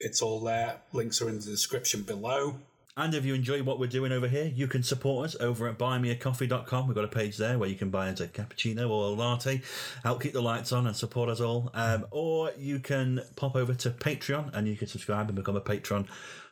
[0.00, 0.76] It's all there.
[0.92, 2.56] Links are in the description below.
[2.96, 5.78] And if you enjoy what we're doing over here, you can support us over at
[5.78, 6.86] buymeacoffee.com.
[6.86, 9.62] We've got a page there where you can buy us a cappuccino or a latte,
[10.04, 11.70] help keep the lights on and support us all.
[11.74, 15.60] Um, or you can pop over to Patreon and you can subscribe and become a
[15.60, 16.06] patron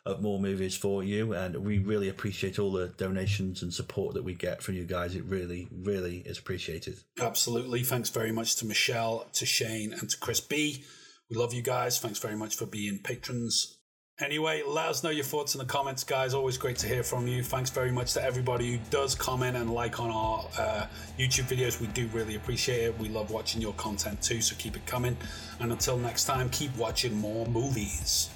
[0.05, 1.33] of more movies for you.
[1.33, 5.15] And we really appreciate all the donations and support that we get from you guys.
[5.15, 6.99] It really, really is appreciated.
[7.21, 7.85] Absolutely.
[7.85, 10.85] Thanks very much to Michelle, to Shane, and to Chris B.
[11.31, 12.01] We love you guys.
[12.01, 13.79] Thanks very much for being patrons.
[14.21, 16.35] Anyway, let us know your thoughts in the comments, guys.
[16.35, 17.43] Always great to hear from you.
[17.43, 20.87] Thanks very much to everybody who does comment and like on our uh,
[21.19, 21.81] YouTube videos.
[21.81, 22.99] We do really appreciate it.
[22.99, 25.17] We love watching your content too, so keep it coming.
[25.61, 28.29] And until next time, keep watching more movies.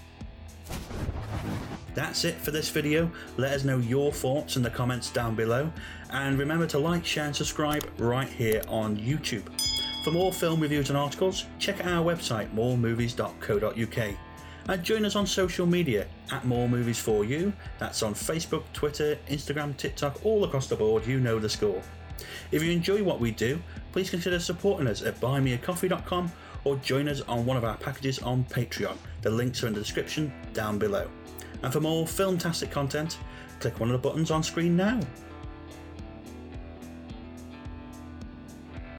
[1.95, 3.11] That's it for this video.
[3.37, 5.70] Let us know your thoughts in the comments down below.
[6.11, 9.45] And remember to like, share, and subscribe right here on YouTube.
[10.05, 14.16] For more film reviews and articles, check out our website, moremovies.co.uk.
[14.68, 17.52] And join us on social media at More Movies For You.
[17.78, 21.06] That's on Facebook, Twitter, Instagram, TikTok, all across the board.
[21.06, 21.80] You know the score.
[22.50, 23.60] If you enjoy what we do,
[23.92, 26.32] please consider supporting us at buymeacoffee.com
[26.64, 28.96] or join us on one of our packages on Patreon.
[29.22, 31.08] The links are in the description down below.
[31.62, 33.18] And for more filmtastic content,
[33.60, 35.00] click one of the buttons on screen now.